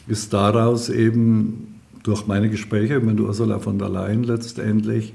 ist 0.07 0.33
daraus 0.33 0.89
eben 0.89 1.75
durch 2.03 2.25
meine 2.25 2.49
Gespräche 2.49 2.99
mit 2.99 3.19
Ursula 3.19 3.59
von 3.59 3.77
der 3.77 3.89
Leyen 3.89 4.23
letztendlich 4.23 5.13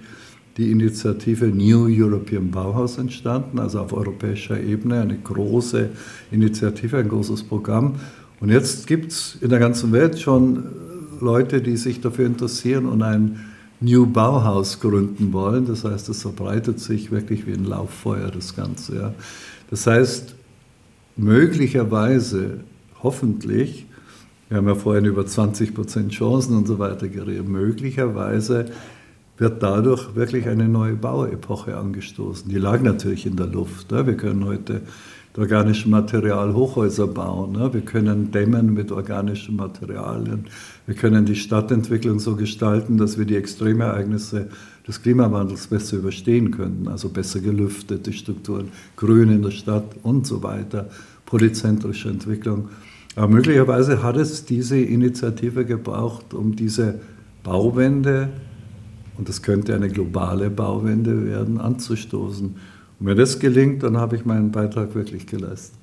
die 0.56 0.70
Initiative 0.70 1.46
New 1.46 1.86
European 1.88 2.50
Bauhaus 2.50 2.98
entstanden, 2.98 3.58
also 3.58 3.80
auf 3.80 3.92
europäischer 3.92 4.60
Ebene 4.60 5.00
eine 5.00 5.16
große 5.16 5.88
Initiative, 6.30 6.98
ein 6.98 7.08
großes 7.08 7.44
Programm. 7.44 7.94
Und 8.38 8.50
jetzt 8.50 8.86
gibt 8.86 9.12
es 9.12 9.38
in 9.40 9.48
der 9.48 9.58
ganzen 9.58 9.92
Welt 9.92 10.20
schon 10.20 10.64
Leute, 11.22 11.62
die 11.62 11.76
sich 11.76 12.00
dafür 12.00 12.26
interessieren 12.26 12.86
und 12.86 13.02
ein 13.02 13.40
New 13.80 14.06
Bauhaus 14.06 14.80
gründen 14.80 15.32
wollen. 15.32 15.66
Das 15.66 15.84
heißt, 15.84 16.08
es 16.08 16.22
verbreitet 16.22 16.80
sich 16.80 17.10
wirklich 17.10 17.46
wie 17.46 17.52
ein 17.52 17.64
Lauffeuer, 17.64 18.30
das 18.30 18.54
Ganze. 18.54 18.96
Ja. 18.96 19.14
Das 19.70 19.86
heißt, 19.86 20.34
möglicherweise, 21.16 22.60
hoffentlich, 23.02 23.86
wir 24.48 24.58
haben 24.58 24.68
ja 24.68 24.74
vorhin 24.74 25.04
über 25.04 25.24
20 25.24 25.74
Prozent 25.74 26.12
Chancen 26.12 26.56
und 26.56 26.66
so 26.66 26.78
weiter 26.78 27.08
geredet, 27.08 27.48
möglicherweise 27.48 28.66
wird 29.38 29.62
dadurch 29.62 30.14
wirklich 30.14 30.46
eine 30.46 30.68
neue 30.68 30.94
Bauepoche 30.94 31.76
angestoßen. 31.76 32.48
Die 32.50 32.58
lag 32.58 32.82
natürlich 32.82 33.26
in 33.26 33.36
der 33.36 33.46
Luft. 33.46 33.90
Ja. 33.90 34.06
Wir 34.06 34.16
können 34.16 34.44
heute 34.44 34.82
organischem 35.38 35.90
Material 35.90 36.54
Hochhäuser 36.54 37.06
bauen. 37.06 37.56
Wir 37.72 37.80
können 37.80 38.30
dämmen 38.30 38.74
mit 38.74 38.92
organischen 38.92 39.56
Materialien. 39.56 40.46
Wir 40.86 40.94
können 40.94 41.24
die 41.24 41.36
Stadtentwicklung 41.36 42.18
so 42.18 42.36
gestalten, 42.36 42.98
dass 42.98 43.18
wir 43.18 43.24
die 43.24 43.36
Extremereignisse 43.36 44.48
des 44.86 45.00
Klimawandels 45.00 45.68
besser 45.68 45.96
überstehen 45.96 46.50
können. 46.50 46.88
Also 46.88 47.08
besser 47.08 47.40
gelüftete 47.40 48.12
Strukturen, 48.12 48.68
Grün 48.96 49.30
in 49.30 49.42
der 49.42 49.52
Stadt 49.52 49.96
und 50.02 50.26
so 50.26 50.42
weiter, 50.42 50.90
polyzentrische 51.24 52.10
Entwicklung. 52.10 52.68
Aber 53.16 53.28
möglicherweise 53.28 54.02
hat 54.02 54.16
es 54.16 54.44
diese 54.44 54.78
Initiative 54.78 55.64
gebraucht, 55.64 56.34
um 56.34 56.56
diese 56.56 57.00
Bauwende, 57.42 58.28
und 59.18 59.28
das 59.28 59.42
könnte 59.42 59.74
eine 59.74 59.88
globale 59.88 60.50
Bauwende 60.50 61.26
werden, 61.26 61.58
anzustoßen. 61.58 62.56
Und 63.02 63.08
wenn 63.08 63.16
das 63.16 63.40
gelingt, 63.40 63.82
dann 63.82 63.96
habe 63.96 64.14
ich 64.14 64.24
meinen 64.24 64.52
Beitrag 64.52 64.94
wirklich 64.94 65.26
geleistet. 65.26 65.74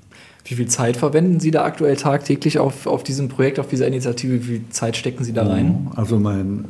Wie 0.45 0.55
viel 0.55 0.67
Zeit 0.67 0.95
verwenden 0.95 1.41
Sie 1.41 1.51
da 1.51 1.65
aktuell 1.65 1.97
tagtäglich 1.97 2.60
auf, 2.60 2.88
auf 2.88 3.03
diesem 3.03 3.27
Projekt, 3.27 3.60
auf 3.60 3.67
dieser 3.67 3.88
Initiative? 3.88 4.36
Wie 4.36 4.39
viel 4.39 4.62
Zeit 4.69 4.95
stecken 4.95 5.25
Sie 5.25 5.34
da 5.34 5.45
rein? 5.45 5.91
Also 5.97 6.17
mein 6.17 6.63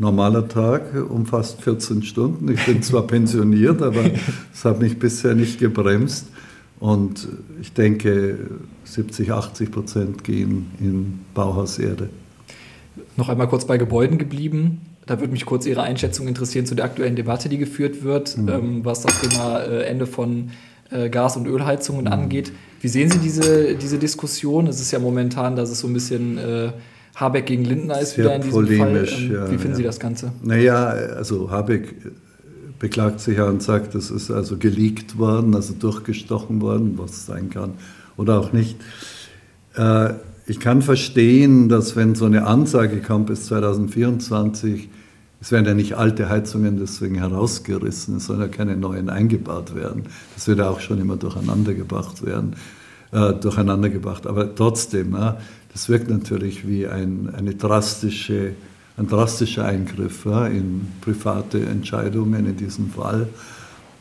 normaler 0.00 0.48
Tag 0.48 0.82
umfasst 1.08 1.62
14 1.62 2.02
Stunden. 2.02 2.50
Ich 2.50 2.66
bin 2.66 2.82
zwar 2.82 3.02
pensioniert, 3.06 3.80
aber 3.80 4.02
es 4.52 4.64
hat 4.64 4.80
mich 4.80 4.98
bisher 4.98 5.36
nicht 5.36 5.60
gebremst. 5.60 6.26
Und 6.80 7.28
ich 7.60 7.72
denke, 7.72 8.38
70, 8.82 9.30
80 9.30 9.70
Prozent 9.70 10.24
gehen 10.24 10.72
in 10.80 11.20
Bauhauserde. 11.32 12.10
Noch 13.16 13.28
einmal 13.28 13.46
kurz 13.46 13.66
bei 13.66 13.78
Gebäuden 13.78 14.18
geblieben. 14.18 14.80
Da 15.10 15.18
würde 15.18 15.32
mich 15.32 15.44
kurz 15.44 15.66
Ihre 15.66 15.82
Einschätzung 15.82 16.28
interessieren 16.28 16.66
zu 16.66 16.76
der 16.76 16.84
aktuellen 16.84 17.16
Debatte, 17.16 17.48
die 17.48 17.58
geführt 17.58 18.04
wird, 18.04 18.38
mhm. 18.38 18.48
ähm, 18.48 18.84
was 18.84 19.00
das 19.00 19.20
Thema 19.20 19.58
äh, 19.58 19.82
Ende 19.82 20.06
von 20.06 20.50
äh, 20.92 21.08
Gas- 21.08 21.36
und 21.36 21.48
Ölheizungen 21.48 22.04
mhm. 22.04 22.12
angeht. 22.12 22.52
Wie 22.80 22.86
sehen 22.86 23.10
Sie 23.10 23.18
diese, 23.18 23.74
diese 23.74 23.98
Diskussion? 23.98 24.68
Es 24.68 24.80
ist 24.80 24.92
ja 24.92 25.00
momentan, 25.00 25.56
dass 25.56 25.70
es 25.70 25.80
so 25.80 25.88
ein 25.88 25.94
bisschen 25.94 26.38
äh, 26.38 26.70
Habeck 27.16 27.46
gegen 27.46 27.64
Lindner 27.64 28.00
ist 28.00 28.14
Sehr 28.14 28.26
wieder 28.26 28.36
in 28.36 28.42
diesem 28.42 28.54
polemisch, 28.54 29.14
Fall. 29.14 29.24
Ähm, 29.24 29.32
ja, 29.32 29.50
wie 29.50 29.58
finden 29.58 29.70
ja. 29.70 29.76
Sie 29.78 29.82
das 29.82 29.98
Ganze? 29.98 30.30
Naja, 30.44 30.86
also 30.86 31.50
Habeck 31.50 31.92
beklagt 32.78 33.18
sich 33.18 33.36
ja 33.36 33.46
und 33.46 33.64
sagt, 33.64 33.96
das 33.96 34.12
ist 34.12 34.30
also 34.30 34.58
geleakt 34.58 35.18
worden, 35.18 35.56
also 35.56 35.74
durchgestochen 35.74 36.60
worden, 36.60 36.94
was 36.98 37.26
sein 37.26 37.50
kann 37.50 37.72
oder 38.16 38.38
auch 38.38 38.52
nicht. 38.52 38.76
Äh, 39.74 40.10
ich 40.46 40.60
kann 40.60 40.82
verstehen, 40.82 41.68
dass 41.68 41.96
wenn 41.96 42.14
so 42.14 42.26
eine 42.26 42.46
Ansage 42.46 43.00
kommt 43.00 43.26
bis 43.26 43.46
2024, 43.46 44.88
es 45.40 45.52
werden 45.52 45.66
ja 45.66 45.74
nicht 45.74 45.94
alte 45.94 46.28
Heizungen 46.28 46.78
deswegen 46.78 47.14
herausgerissen, 47.14 48.16
es 48.16 48.26
sollen 48.26 48.40
ja 48.40 48.48
keine 48.48 48.76
neuen 48.76 49.08
eingebaut 49.08 49.74
werden. 49.74 50.04
Das 50.34 50.46
wird 50.48 50.58
ja 50.58 50.68
auch 50.68 50.80
schon 50.80 51.00
immer 51.00 51.16
durcheinander 51.16 51.72
gebracht 51.72 52.24
werden, 52.24 52.56
äh, 53.12 53.32
durcheinander 53.32 53.88
gebracht. 53.88 54.26
Aber 54.26 54.54
trotzdem, 54.54 55.14
ja, 55.14 55.38
das 55.72 55.88
wirkt 55.88 56.10
natürlich 56.10 56.68
wie 56.68 56.86
ein, 56.86 57.32
eine 57.34 57.54
drastische, 57.54 58.52
ein 58.98 59.08
drastischer 59.08 59.64
Eingriff 59.64 60.26
ja, 60.26 60.46
in 60.46 60.88
private 61.00 61.64
Entscheidungen 61.64 62.44
in 62.44 62.56
diesem 62.56 62.90
Fall. 62.90 63.26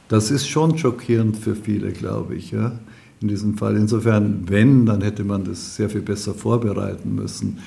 Das 0.10 0.32
ist 0.32 0.48
schon 0.48 0.78
schockierend 0.78 1.38
für 1.38 1.56
viele, 1.56 1.94
glaube 1.94 2.36
ich, 2.36 2.52
ja, 2.52 2.74
in 3.22 3.30
diesem 3.30 3.58
Fall. 3.58 3.78
Insofern, 3.78 4.50
wenn, 4.50 4.86
dann 4.86 5.02
hätte 5.02 5.24
man 5.24 5.46
das 5.46 5.78
sehr 5.78 5.90
viel 5.90 6.02
besser 6.02 6.34
vorbereiten 6.34 7.16
müssen. 7.16 7.60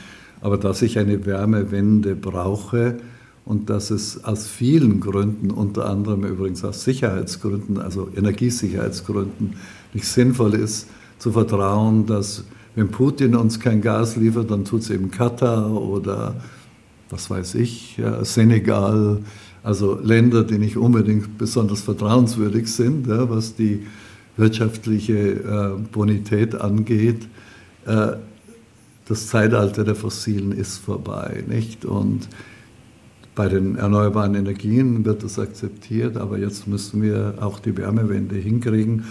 Aber 0.42 0.58
dass 0.58 0.82
ich 0.82 0.98
eine 0.98 1.24
Wärmewende 1.24 2.16
brauche, 2.16 2.96
und 3.44 3.70
dass 3.70 3.90
es 3.90 4.24
aus 4.24 4.46
vielen 4.46 5.00
Gründen, 5.00 5.50
unter 5.50 5.88
anderem 5.88 6.24
übrigens 6.24 6.64
aus 6.64 6.84
Sicherheitsgründen, 6.84 7.78
also 7.78 8.08
Energiesicherheitsgründen, 8.14 9.54
nicht 9.94 10.06
sinnvoll 10.06 10.54
ist, 10.54 10.88
zu 11.18 11.32
vertrauen, 11.32 12.06
dass 12.06 12.44
wenn 12.74 12.88
Putin 12.88 13.34
uns 13.34 13.60
kein 13.60 13.80
Gas 13.80 14.16
liefert, 14.16 14.50
dann 14.50 14.64
tut 14.64 14.82
es 14.82 14.90
eben 14.90 15.10
Katar 15.10 15.70
oder 15.70 16.34
was 17.10 17.28
weiß 17.28 17.56
ich, 17.56 17.98
ja, 17.98 18.24
Senegal 18.24 19.18
Also 19.62 19.98
Länder, 20.02 20.42
die 20.42 20.58
nicht 20.58 20.76
unbedingt 20.76 21.38
besonders 21.38 21.82
vertrauenswürdig 21.82 22.66
sind, 22.66 23.06
ja, 23.06 23.30
was 23.30 23.54
die 23.54 23.86
wirtschaftliche 24.36 25.14
äh, 25.14 25.78
Bonität 25.92 26.54
angeht. 26.54 27.28
Äh, 27.86 28.14
das 29.06 29.26
Zeitalter 29.28 29.84
der 29.84 29.94
Fossilen 29.94 30.52
ist 30.52 30.78
vorbei, 30.78 31.44
nicht? 31.46 31.84
Und 31.84 32.28
bei 33.34 33.48
den 33.48 33.76
erneuerbaren 33.76 34.34
Energien 34.34 35.04
wird 35.04 35.22
das 35.22 35.38
akzeptiert, 35.38 36.16
aber 36.16 36.38
jetzt 36.38 36.68
müssen 36.68 37.02
wir 37.02 37.34
auch 37.40 37.58
die 37.60 37.76
Wärmewende 37.76 38.36
hinkriegen. 38.36 39.04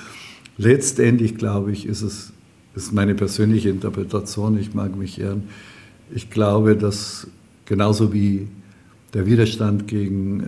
Letztendlich, 0.57 1.37
glaube 1.37 1.71
ich, 1.71 1.87
ist 1.87 2.01
es 2.01 2.33
ist 2.75 2.93
meine 2.93 3.15
persönliche 3.15 3.69
Interpretation, 3.69 4.57
ich 4.57 4.73
mag 4.73 4.95
mich 4.95 5.19
irren. 5.19 5.43
Ich 6.13 6.29
glaube, 6.29 6.75
dass 6.75 7.27
genauso 7.65 8.13
wie 8.13 8.47
der 9.13 9.25
Widerstand 9.25 9.87
gegen 9.87 10.41
äh, 10.41 10.43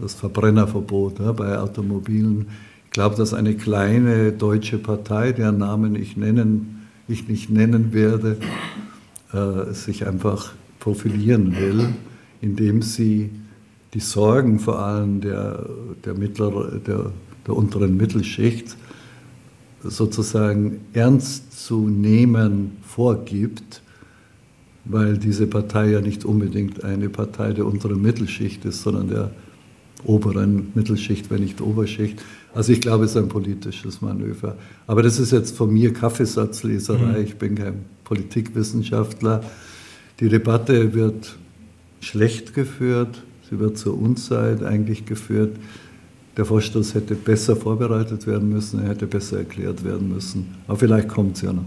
das 0.00 0.14
Verbrennerverbot 0.14 1.36
bei 1.36 1.58
Automobilen, 1.58 2.46
ich 2.86 2.90
glaube, 2.90 3.14
dass 3.14 3.34
eine 3.34 3.54
kleine 3.54 4.32
deutsche 4.32 4.78
Partei, 4.78 5.30
deren 5.30 5.58
Namen 5.58 5.94
ich, 5.94 6.16
nennen, 6.16 6.88
ich 7.06 7.28
nicht 7.28 7.48
nennen 7.48 7.92
werde, 7.92 8.36
äh, 9.32 9.72
sich 9.72 10.08
einfach 10.08 10.52
profilieren 10.80 11.56
will, 11.56 11.90
indem 12.40 12.82
sie 12.82 13.30
die 13.94 14.00
Sorgen 14.00 14.58
vor 14.58 14.78
allem 14.78 15.20
der, 15.20 15.68
der, 16.04 16.14
mittler, 16.14 16.78
der, 16.86 17.12
der 17.46 17.56
unteren 17.56 17.96
Mittelschicht 17.96 18.76
sozusagen 19.82 20.80
ernst 20.92 21.66
zu 21.66 21.88
nehmen 21.88 22.76
vorgibt, 22.82 23.82
weil 24.84 25.18
diese 25.18 25.46
Partei 25.46 25.90
ja 25.90 26.00
nicht 26.00 26.24
unbedingt 26.24 26.84
eine 26.84 27.08
Partei 27.08 27.52
der 27.52 27.66
unteren 27.66 28.00
Mittelschicht 28.00 28.64
ist, 28.64 28.82
sondern 28.82 29.08
der 29.08 29.30
oberen 30.04 30.72
Mittelschicht, 30.74 31.30
wenn 31.30 31.42
nicht 31.42 31.60
Oberschicht. 31.60 32.22
Also 32.54 32.72
ich 32.72 32.80
glaube, 32.80 33.04
es 33.04 33.12
ist 33.12 33.16
ein 33.16 33.28
politisches 33.28 34.00
Manöver. 34.00 34.56
Aber 34.86 35.02
das 35.02 35.18
ist 35.18 35.30
jetzt 35.30 35.56
von 35.56 35.72
mir 35.72 35.92
Kaffeesatzleserei. 35.92 37.18
Mhm. 37.18 37.24
Ich 37.24 37.36
bin 37.36 37.54
kein 37.54 37.84
Politikwissenschaftler. 38.04 39.42
Die 40.18 40.28
Debatte 40.28 40.94
wird 40.94 41.36
schlecht 42.00 42.54
geführt. 42.54 43.22
Sie 43.48 43.58
wird 43.58 43.78
zur 43.78 44.00
Unzeit 44.00 44.62
eigentlich 44.62 45.06
geführt. 45.06 45.56
Der 46.36 46.44
Vorstoß 46.44 46.94
hätte 46.94 47.14
besser 47.14 47.56
vorbereitet 47.56 48.26
werden 48.26 48.48
müssen, 48.48 48.82
er 48.82 48.90
hätte 48.90 49.06
besser 49.06 49.38
erklärt 49.38 49.84
werden 49.84 50.08
müssen. 50.08 50.54
Aber 50.66 50.78
vielleicht 50.78 51.08
kommt 51.08 51.36
es 51.36 51.42
ja 51.42 51.52
noch. 51.52 51.64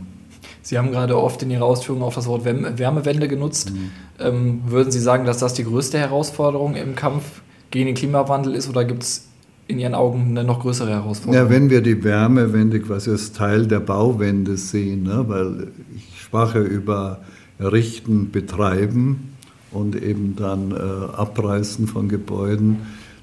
Sie 0.62 0.78
haben 0.78 0.92
gerade 0.92 1.18
oft 1.18 1.44
in 1.44 1.52
Ihrer 1.52 1.66
Ausführungen 1.66 2.04
auch 2.04 2.14
das 2.14 2.26
Wort 2.28 2.46
Wärmewende 2.46 3.28
genutzt. 3.28 3.72
Mhm. 3.72 3.92
Ähm, 4.20 4.62
würden 4.66 4.92
Sie 4.92 5.00
sagen, 5.00 5.26
dass 5.26 5.38
das 5.38 5.54
die 5.54 5.64
größte 5.64 5.98
Herausforderung 6.00 6.76
im 6.76 6.96
Kampf 6.96 7.42
gegen 7.72 7.88
den 7.88 7.96
Klimawandel 7.96 8.56
ist 8.56 8.70
oder 8.70 8.86
gibt 8.86 9.04
es 9.04 9.28
in 9.68 9.80
Ihren 9.80 9.96
Augen 9.96 10.28
eine 10.30 10.44
noch 10.44 10.62
größere 10.62 10.90
Herausforderung? 10.90 11.48
Ja, 11.48 11.50
wenn 11.50 11.70
wir 11.70 11.82
die 11.82 12.04
Wärmewende 12.04 12.80
quasi 12.80 13.10
als 13.10 13.34
Teil 13.34 13.68
der 13.68 13.80
Bauwende 13.80 14.58
sehen, 14.58 15.04
ne, 15.04 15.26
weil 15.28 15.68
ich 15.96 16.22
sprach 16.22 16.56
ja 16.56 16.62
über 16.62 17.20
Errichten, 17.60 18.32
Betreiben 18.32 19.33
und 19.74 20.02
eben 20.02 20.36
dann 20.36 20.72
äh, 20.72 20.76
Abreißen 20.76 21.88
von 21.88 22.08
Gebäuden 22.08 22.78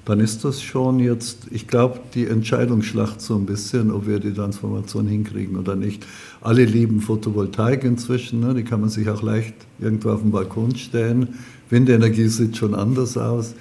dann 0.05 0.19
ist 0.19 0.43
das 0.43 0.63
schon 0.63 0.99
jetzt, 0.99 1.47
ich 1.51 1.67
glaube, 1.67 1.99
die 2.15 2.25
Entscheidungsschlacht 2.25 3.21
so 3.21 3.35
ein 3.35 3.45
bisschen, 3.45 3.91
ob 3.91 4.07
wir 4.07 4.19
die 4.19 4.33
Transformation 4.33 5.07
hinkriegen 5.07 5.57
oder 5.57 5.75
nicht. 5.75 6.05
Alle 6.41 6.65
lieben 6.65 7.01
Photovoltaik 7.01 7.83
inzwischen, 7.83 8.39
ne? 8.39 8.55
die 8.55 8.63
kann 8.63 8.81
man 8.81 8.89
sich 8.89 9.07
auch 9.09 9.21
leicht 9.21 9.53
irgendwo 9.79 10.09
auf 10.09 10.21
den 10.21 10.31
Balkon 10.31 10.75
stellen. 10.75 11.35
Windenergie 11.69 12.27
sieht 12.27 12.57
schon 12.57 12.73
anders 12.73 13.15
aus. 13.15 13.53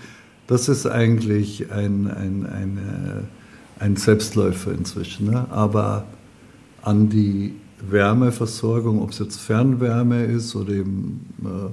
Das 0.46 0.68
ist 0.68 0.87
eigentlich 0.87 1.70
ein, 1.70 2.09
ein, 2.09 2.46
ein, 2.46 2.79
äh, 2.79 3.83
ein 3.83 3.96
Selbstläufer 3.96 4.72
inzwischen. 4.72 5.31
Ne? 5.31 5.46
Aber 5.50 6.07
an 6.83 7.11
die 7.11 7.55
Wärmeversorgung, 7.88 9.03
ob 9.03 9.11
es 9.11 9.18
jetzt 9.18 9.40
Fernwärme 9.40 10.24
ist 10.24 10.57
oder 10.57 10.72
eben 10.72 11.26
äh, 11.44 11.70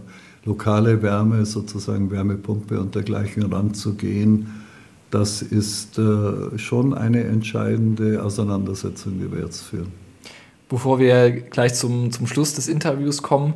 lokale 0.47 1.01
Wärme, 1.03 1.45
sozusagen 1.45 2.09
Wärmepumpe 2.09 2.79
und 2.79 2.95
dergleichen 2.95 3.43
ranzugehen, 3.43 4.63
das 5.11 5.41
ist 5.41 5.99
äh, 5.99 6.57
schon 6.57 6.93
eine 6.93 7.23
entscheidende 7.23 8.23
Auseinandersetzung, 8.23 9.19
die 9.19 9.31
wir 9.31 9.43
jetzt 9.43 9.61
führen. 9.61 9.91
Bevor 10.69 10.99
wir 10.99 11.31
gleich 11.31 11.75
zum, 11.75 12.11
zum 12.11 12.27
Schluss 12.27 12.53
des 12.55 12.67
Interviews 12.67 13.21
kommen, 13.21 13.53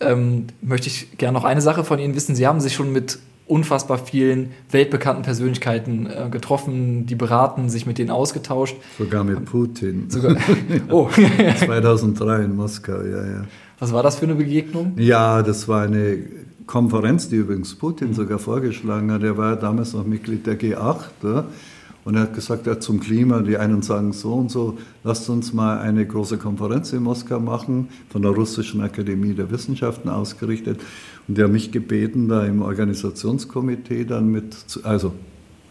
ähm, 0.00 0.46
möchte 0.62 0.86
ich 0.86 1.18
gerne 1.18 1.36
noch 1.36 1.44
eine 1.44 1.60
Sache 1.60 1.84
von 1.84 1.98
Ihnen 1.98 2.14
wissen. 2.14 2.34
Sie 2.34 2.46
haben 2.46 2.60
sich 2.60 2.74
schon 2.74 2.92
mit 2.92 3.18
unfassbar 3.46 3.98
vielen 3.98 4.52
weltbekannten 4.70 5.22
Persönlichkeiten 5.22 6.06
äh, 6.06 6.28
getroffen, 6.30 7.04
die 7.04 7.14
beraten, 7.14 7.68
sich 7.68 7.84
mit 7.84 7.98
denen 7.98 8.10
ausgetauscht. 8.10 8.76
Sogar 8.96 9.24
mit 9.24 9.44
Putin. 9.44 10.08
Sogar, 10.08 10.36
oh. 10.90 11.10
2003 11.58 12.44
in 12.44 12.56
Moskau, 12.56 13.02
ja, 13.02 13.26
ja. 13.26 13.44
Was 13.84 13.92
war 13.92 14.02
das 14.02 14.16
für 14.16 14.24
eine 14.24 14.34
Begegnung? 14.34 14.94
Ja, 14.96 15.42
das 15.42 15.68
war 15.68 15.82
eine 15.82 16.16
Konferenz, 16.64 17.28
die 17.28 17.36
übrigens 17.36 17.74
Putin 17.74 18.08
mhm. 18.08 18.14
sogar 18.14 18.38
vorgeschlagen 18.38 19.12
hat. 19.12 19.22
Er 19.22 19.36
war 19.36 19.50
ja 19.50 19.56
damals 19.56 19.92
noch 19.92 20.06
Mitglied 20.06 20.46
der 20.46 20.58
G8. 20.58 20.96
Ja? 21.22 21.44
Und 22.06 22.14
er 22.14 22.22
hat 22.22 22.32
gesagt, 22.32 22.66
ja, 22.66 22.80
zum 22.80 22.98
Klima, 22.98 23.40
die 23.40 23.58
einen 23.58 23.82
sagen 23.82 24.14
so 24.14 24.32
und 24.32 24.50
so, 24.50 24.78
lasst 25.02 25.28
uns 25.28 25.52
mal 25.52 25.80
eine 25.80 26.06
große 26.06 26.38
Konferenz 26.38 26.94
in 26.94 27.02
Moskau 27.02 27.40
machen, 27.40 27.88
von 28.08 28.22
der 28.22 28.30
Russischen 28.30 28.80
Akademie 28.80 29.34
der 29.34 29.50
Wissenschaften 29.50 30.08
ausgerichtet. 30.08 30.80
Und 31.28 31.36
der 31.36 31.44
hat 31.44 31.52
mich 31.52 31.70
gebeten, 31.70 32.28
da 32.28 32.46
im 32.46 32.62
Organisationskomitee 32.62 34.06
dann 34.06 34.30
mit, 34.30 34.56
also 34.84 35.12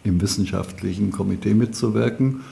im 0.04 0.20
wissenschaftlichen 0.20 1.10
Komitee 1.10 1.54
mitzuwirken. 1.54 2.42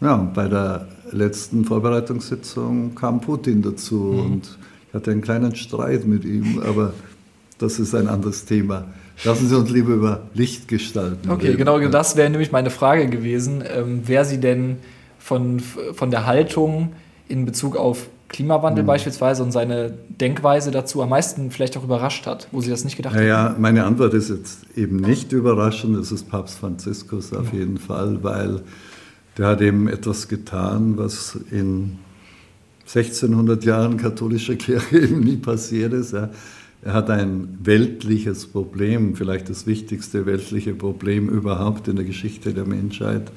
Ja, 0.00 0.16
bei 0.16 0.48
der 0.48 0.88
letzten 1.12 1.64
Vorbereitungssitzung 1.64 2.96
kam 2.96 3.20
Putin 3.20 3.62
dazu 3.62 3.94
mhm. 3.94 4.20
und 4.20 4.58
ich 4.88 4.94
hatte 4.94 5.10
einen 5.10 5.22
kleinen 5.22 5.54
Streit 5.54 6.06
mit 6.06 6.24
ihm, 6.24 6.62
aber 6.66 6.92
das 7.58 7.78
ist 7.78 7.94
ein 7.94 8.08
anderes 8.08 8.44
Thema. 8.44 8.86
Lassen 9.24 9.48
Sie 9.48 9.56
uns 9.56 9.70
lieber 9.70 9.94
über 9.94 10.22
Licht 10.34 10.68
gestalten. 10.68 11.30
Okay, 11.30 11.46
reden. 11.46 11.58
genau 11.58 11.78
das 11.88 12.16
wäre 12.16 12.28
nämlich 12.28 12.52
meine 12.52 12.70
Frage 12.70 13.08
gewesen, 13.08 13.64
ähm, 13.66 14.02
wer 14.04 14.24
Sie 14.24 14.38
denn 14.38 14.76
von, 15.18 15.60
von 15.60 16.10
der 16.10 16.26
Haltung 16.26 16.92
in 17.28 17.46
Bezug 17.46 17.76
auf 17.76 18.08
Klimawandel 18.28 18.82
mhm. 18.82 18.88
beispielsweise 18.88 19.42
und 19.42 19.52
seine 19.52 19.94
Denkweise 20.08 20.70
dazu 20.70 21.02
am 21.02 21.10
meisten 21.10 21.50
vielleicht 21.50 21.76
auch 21.76 21.84
überrascht 21.84 22.26
hat, 22.26 22.48
wo 22.52 22.60
Sie 22.60 22.70
das 22.70 22.84
nicht 22.84 22.96
gedacht 22.96 23.14
haben? 23.14 23.26
Ja, 23.26 23.54
meine 23.58 23.84
Antwort 23.84 24.14
ist 24.14 24.28
jetzt 24.28 24.66
eben 24.76 24.96
nicht 24.96 25.32
überraschend. 25.32 25.96
Das 25.96 26.12
ist 26.12 26.28
Papst 26.28 26.58
Franziskus 26.58 27.32
auf 27.32 27.52
ja. 27.52 27.60
jeden 27.60 27.78
Fall, 27.78 28.22
weil 28.22 28.60
der 29.38 29.46
hat 29.46 29.60
eben 29.60 29.88
etwas 29.88 30.28
getan, 30.28 30.96
was 30.96 31.38
in 31.50 31.98
1600 32.86 33.64
Jahren 33.64 33.96
katholischer 33.96 34.56
Kirche 34.56 34.98
eben 35.02 35.20
nie 35.20 35.36
passiert 35.36 35.92
ist. 35.92 36.12
Ja. 36.12 36.30
Er 36.82 36.92
hat 36.92 37.10
ein 37.10 37.58
weltliches 37.62 38.46
Problem, 38.46 39.16
vielleicht 39.16 39.50
das 39.50 39.66
wichtigste 39.66 40.24
weltliche 40.24 40.74
Problem 40.74 41.28
überhaupt 41.28 41.88
in 41.88 41.96
der 41.96 42.04
Geschichte 42.04 42.54
der 42.54 42.64
Menschheit, 42.64 43.32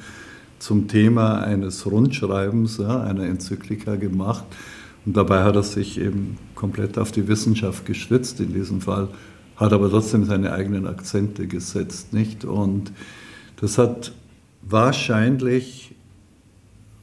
zum 0.59 0.87
Thema 0.87 1.39
eines 1.41 1.85
Rundschreibens, 1.85 2.77
ja, 2.77 3.01
einer 3.01 3.23
Enzyklika 3.23 3.95
gemacht. 3.95 4.45
Und 5.05 5.17
dabei 5.17 5.43
hat 5.43 5.55
er 5.55 5.63
sich 5.63 5.99
eben 5.99 6.37
komplett 6.53 6.97
auf 6.97 7.11
die 7.11 7.27
Wissenschaft 7.27 7.85
gestützt 7.85 8.39
in 8.39 8.53
diesem 8.53 8.81
Fall, 8.81 9.07
hat 9.55 9.73
aber 9.73 9.89
trotzdem 9.89 10.25
seine 10.25 10.51
eigenen 10.51 10.85
Akzente 10.85 11.47
gesetzt, 11.47 12.13
nicht? 12.13 12.45
Und 12.45 12.91
das 13.59 13.77
hat 13.77 14.11
wahrscheinlich, 14.61 15.95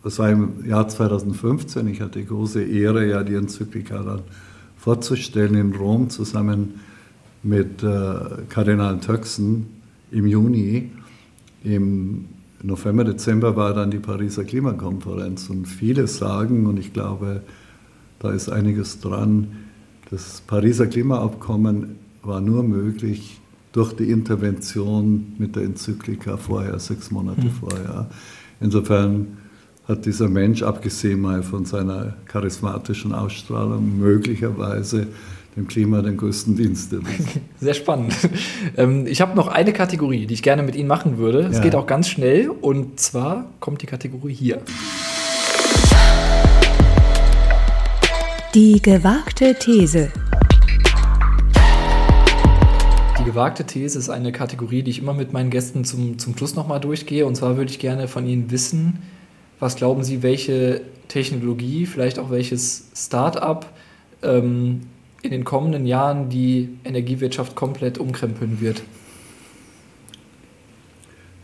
das 0.06 0.20
war 0.20 0.30
im 0.30 0.64
Jahr 0.64 0.86
2015, 0.86 1.88
ich 1.88 2.00
hatte 2.00 2.20
die 2.20 2.26
große 2.26 2.62
Ehre, 2.62 3.08
ja 3.08 3.24
die 3.24 3.34
Enzyklika 3.34 4.04
dann 4.04 4.20
vorzustellen 4.76 5.56
in 5.56 5.74
Rom 5.74 6.10
zusammen 6.10 6.78
mit 7.42 7.82
äh, 7.82 8.14
Kardinal 8.48 9.00
Töxen 9.00 9.66
im 10.12 10.28
Juni. 10.28 10.92
Im 11.64 12.26
November, 12.62 13.02
Dezember 13.02 13.56
war 13.56 13.74
dann 13.74 13.90
die 13.90 13.98
Pariser 13.98 14.44
Klimakonferenz 14.44 15.50
und 15.50 15.66
viele 15.66 16.06
sagen, 16.06 16.66
und 16.66 16.78
ich 16.78 16.92
glaube, 16.92 17.40
da 18.20 18.30
ist 18.30 18.48
einiges 18.48 19.00
dran, 19.00 19.48
das 20.12 20.40
Pariser 20.46 20.86
Klimaabkommen 20.86 21.96
war 22.22 22.40
nur 22.40 22.62
möglich 22.62 23.40
durch 23.72 23.92
die 23.92 24.08
Intervention 24.12 25.32
mit 25.38 25.56
der 25.56 25.64
Enzyklika 25.64 26.36
vorher, 26.36 26.78
sechs 26.78 27.10
Monate 27.10 27.46
mhm. 27.46 27.50
vorher. 27.50 28.08
Insofern 28.60 29.38
hat 29.88 30.04
dieser 30.04 30.28
Mensch, 30.28 30.62
abgesehen 30.62 31.20
mal 31.20 31.42
von 31.42 31.64
seiner 31.64 32.14
charismatischen 32.26 33.12
Ausstrahlung, 33.12 33.98
möglicherweise 33.98 35.06
dem 35.54 35.68
Klima 35.68 36.02
den 36.02 36.16
größten 36.16 36.56
Dienst. 36.56 36.94
Sehr 37.60 37.74
spannend. 37.74 38.14
Ähm, 38.76 39.06
ich 39.06 39.20
habe 39.20 39.36
noch 39.36 39.48
eine 39.48 39.72
Kategorie, 39.72 40.26
die 40.26 40.34
ich 40.34 40.42
gerne 40.42 40.62
mit 40.62 40.74
Ihnen 40.74 40.88
machen 40.88 41.18
würde. 41.18 41.40
Es 41.42 41.58
ja. 41.58 41.62
geht 41.62 41.74
auch 41.74 41.86
ganz 41.86 42.08
schnell 42.08 42.50
und 42.50 42.98
zwar 42.98 43.46
kommt 43.60 43.80
die 43.80 43.86
Kategorie 43.86 44.34
hier. 44.34 44.60
Die 48.54 48.82
gewagte 48.82 49.54
These. 49.54 50.10
Die 53.18 53.24
gewagte 53.24 53.64
These 53.64 53.98
ist 53.98 54.10
eine 54.10 54.32
Kategorie, 54.32 54.82
die 54.82 54.90
ich 54.90 54.98
immer 54.98 55.14
mit 55.14 55.32
meinen 55.32 55.50
Gästen 55.50 55.84
zum, 55.84 56.18
zum 56.18 56.36
Schluss 56.36 56.54
nochmal 56.54 56.80
durchgehe. 56.80 57.24
Und 57.24 57.36
zwar 57.36 57.56
würde 57.56 57.70
ich 57.70 57.78
gerne 57.78 58.08
von 58.08 58.26
Ihnen 58.26 58.50
wissen, 58.50 58.98
was 59.58 59.76
glauben 59.76 60.04
Sie, 60.04 60.22
welche 60.22 60.82
Technologie, 61.08 61.86
vielleicht 61.86 62.18
auch 62.18 62.30
welches 62.30 62.88
Start-up 62.94 63.72
ähm, 64.22 64.82
in 65.22 65.30
den 65.30 65.44
kommenden 65.44 65.86
Jahren 65.86 66.28
die 66.28 66.70
Energiewirtschaft 66.84 67.54
komplett 67.54 67.98
umkrempeln 67.98 68.60
wird? 68.60 68.82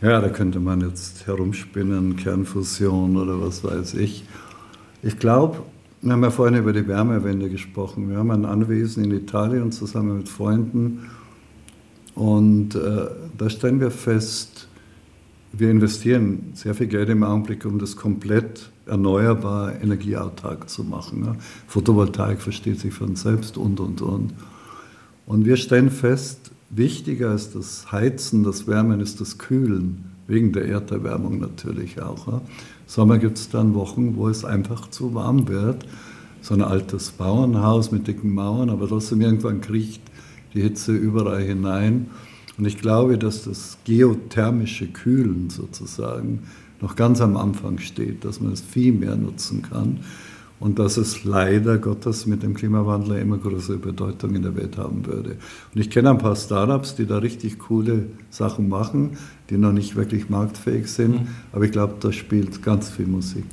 Ja, 0.01 0.19
da 0.19 0.29
könnte 0.29 0.59
man 0.59 0.81
jetzt 0.81 1.27
herumspinnen, 1.27 2.17
Kernfusion 2.17 3.15
oder 3.15 3.39
was 3.41 3.63
weiß 3.63 3.93
ich. 3.95 4.25
Ich 5.01 5.17
glaube, 5.17 5.63
wir 6.01 6.11
haben 6.11 6.23
ja 6.23 6.29
vorhin 6.29 6.57
über 6.57 6.73
die 6.73 6.85
Wärmewende 6.85 7.49
gesprochen. 7.49 8.09
Wir 8.09 8.17
haben 8.17 8.31
ein 8.31 8.43
Anwesen 8.43 9.05
in 9.05 9.11
Italien 9.11 9.71
zusammen 9.71 10.17
mit 10.17 10.27
Freunden 10.27 11.09
und 12.15 12.75
äh, 12.75 13.05
da 13.37 13.49
stellen 13.49 13.79
wir 13.79 13.91
fest, 13.91 14.67
wir 15.55 15.69
investieren 15.69 16.51
sehr 16.55 16.73
viel 16.73 16.87
Geld 16.87 17.09
im 17.09 17.23
Augenblick, 17.23 17.65
um 17.65 17.77
das 17.77 17.95
komplett 17.95 18.71
erneuerbar 18.87 19.79
energieautark 19.81 20.67
zu 20.67 20.83
machen. 20.83 21.23
Ja. 21.25 21.35
Photovoltaik 21.67 22.41
versteht 22.41 22.79
sich 22.79 22.93
von 22.93 23.15
selbst 23.15 23.57
und, 23.57 23.79
und, 23.79 24.01
und. 24.01 24.33
Und 25.27 25.45
wir 25.45 25.55
stellen 25.57 25.91
fest, 25.91 26.51
wichtiger 26.71 27.29
als 27.29 27.51
das 27.51 27.91
Heizen, 27.91 28.43
das 28.43 28.67
Wärmen 28.67 28.99
ist 28.99 29.21
das 29.21 29.37
Kühlen, 29.37 30.05
wegen 30.27 30.53
der 30.53 30.65
Erderwärmung 30.65 31.39
natürlich 31.39 32.01
auch. 32.01 32.27
Ja. 32.27 32.41
Sommer 32.87 33.19
gibt 33.19 33.37
es 33.37 33.49
dann 33.49 33.75
Wochen, 33.75 34.15
wo 34.15 34.27
es 34.29 34.43
einfach 34.43 34.89
zu 34.89 35.13
warm 35.13 35.47
wird. 35.47 35.85
So 36.41 36.55
ein 36.55 36.61
altes 36.61 37.11
Bauernhaus 37.11 37.91
mit 37.91 38.07
dicken 38.07 38.33
Mauern, 38.33 38.69
aber 38.69 38.87
trotzdem 38.87 39.21
irgendwann 39.21 39.61
kriecht 39.61 40.01
die 40.53 40.61
Hitze 40.61 40.93
überall 40.93 41.43
hinein. 41.43 42.07
Und 42.57 42.65
ich 42.65 42.77
glaube, 42.77 43.17
dass 43.17 43.45
das 43.45 43.77
geothermische 43.83 44.87
Kühlen 44.87 45.49
sozusagen 45.49 46.41
noch 46.81 46.95
ganz 46.95 47.21
am 47.21 47.37
Anfang 47.37 47.79
steht, 47.79 48.25
dass 48.25 48.39
man 48.41 48.51
es 48.51 48.61
viel 48.61 48.93
mehr 48.93 49.15
nutzen 49.15 49.61
kann 49.61 50.01
und 50.59 50.79
dass 50.79 50.97
es 50.97 51.23
leider 51.23 51.77
Gottes 51.77 52.25
mit 52.25 52.43
dem 52.43 52.53
Klimawandel 52.53 53.19
immer 53.19 53.37
größere 53.37 53.77
Bedeutung 53.77 54.35
in 54.35 54.43
der 54.43 54.55
Welt 54.55 54.77
haben 54.77 55.05
würde. 55.05 55.37
Und 55.73 55.81
ich 55.81 55.89
kenne 55.89 56.11
ein 56.11 56.19
paar 56.19 56.35
Startups, 56.35 56.95
die 56.95 57.05
da 57.05 57.17
richtig 57.17 57.59
coole 57.59 58.07
Sachen 58.29 58.69
machen, 58.69 59.17
die 59.49 59.57
noch 59.57 59.73
nicht 59.73 59.95
wirklich 59.95 60.29
marktfähig 60.29 60.87
sind, 60.87 61.21
mhm. 61.21 61.27
aber 61.51 61.65
ich 61.65 61.71
glaube, 61.71 61.95
da 61.99 62.11
spielt 62.11 62.61
ganz 62.61 62.89
viel 62.89 63.07
Musik 63.07 63.45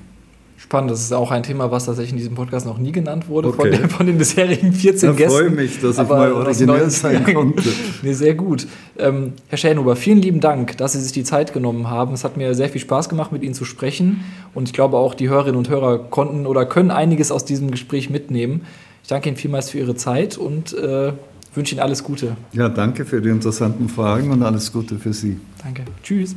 spannend. 0.71 0.93
Das 0.93 1.01
ist 1.01 1.13
auch 1.13 1.33
ein 1.33 1.43
Thema, 1.43 1.73
was 1.73 1.87
tatsächlich 1.87 2.13
in 2.13 2.19
diesem 2.19 2.37
Podcast 2.37 2.65
noch 2.65 2.79
nie 2.79 2.93
genannt 2.93 3.29
wurde 3.29 3.49
okay. 3.49 3.57
von, 3.57 3.71
den, 3.71 3.91
von, 3.91 4.07
den 4.07 4.19
bisherigen 4.19 4.73
14 4.73 5.09
da 5.09 5.17
Gästen. 5.17 5.33
Ich 5.33 5.37
freue 5.37 5.51
mich, 5.51 5.81
dass 5.81 5.99
ich 5.99 6.09
mal 6.09 6.33
originell 6.33 6.89
sein 6.91 7.25
konnte. 7.35 7.69
nee, 8.03 8.13
sehr 8.13 8.35
gut. 8.35 8.69
Ähm, 8.97 9.33
Herr 9.49 9.59
Schellnuber, 9.59 9.97
vielen 9.97 10.23
lieben 10.23 10.39
Dank, 10.41 10.77
dass 10.77 10.93
Sie 10.93 11.01
sich 11.01 11.11
die 11.11 11.25
Zeit 11.25 11.53
genommen 11.53 11.91
haben. 11.91 12.15
Es 12.15 12.23
hat 12.23 12.37
mir 12.37 12.55
sehr 12.55 12.69
viel 12.69 12.81
Spaß 12.81 13.09
gemacht, 13.09 13.33
mit 13.33 13.43
Ihnen 13.43 13.55
zu 13.55 13.65
sprechen. 13.65 14.23
Und 14.55 14.69
ich 14.69 14.73
glaube 14.73 14.97
auch, 14.97 15.15
die 15.15 15.29
Hörerinnen 15.29 15.59
und 15.59 15.69
Hörer 15.69 15.99
konnten 15.99 16.47
oder 16.47 16.65
können 16.67 16.93
einiges 16.93 17.33
aus 17.33 17.45
diesem 17.45 17.73
Gespräch 17.73 18.09
mitnehmen. 18.09 18.61
Ich 19.03 19.09
danke 19.09 19.29
Ihnen 19.29 19.37
vielmals 19.37 19.71
für 19.71 19.79
Ihre 19.79 19.97
Zeit 19.97 20.39
und 20.39 20.73
äh, 20.73 21.13
wünsche 21.53 21.75
Ihnen 21.75 21.83
alles 21.83 22.05
Gute. 22.05 22.37
Ja, 22.53 22.69
danke 22.69 23.05
für 23.05 23.21
die 23.21 23.31
interessanten 23.31 23.89
Fragen 23.89 24.31
und 24.31 24.45
alles 24.45 24.73
Gute 24.73 25.01
für 25.01 25.13
Sie. 25.13 25.41
Danke. 25.65 25.83
Tschüss. 26.05 26.37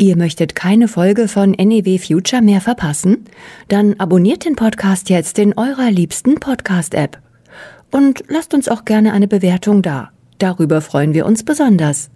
Ihr 0.00 0.16
möchtet 0.16 0.54
keine 0.54 0.86
Folge 0.86 1.26
von 1.26 1.50
NEW 1.50 1.98
Future 1.98 2.40
mehr 2.40 2.60
verpassen? 2.60 3.24
Dann 3.66 3.98
abonniert 3.98 4.44
den 4.44 4.54
Podcast 4.54 5.10
jetzt 5.10 5.40
in 5.40 5.58
eurer 5.58 5.90
liebsten 5.90 6.36
Podcast-App. 6.36 7.18
Und 7.90 8.22
lasst 8.28 8.54
uns 8.54 8.68
auch 8.68 8.84
gerne 8.84 9.12
eine 9.12 9.26
Bewertung 9.26 9.82
da. 9.82 10.10
Darüber 10.38 10.82
freuen 10.82 11.14
wir 11.14 11.26
uns 11.26 11.42
besonders. 11.42 12.10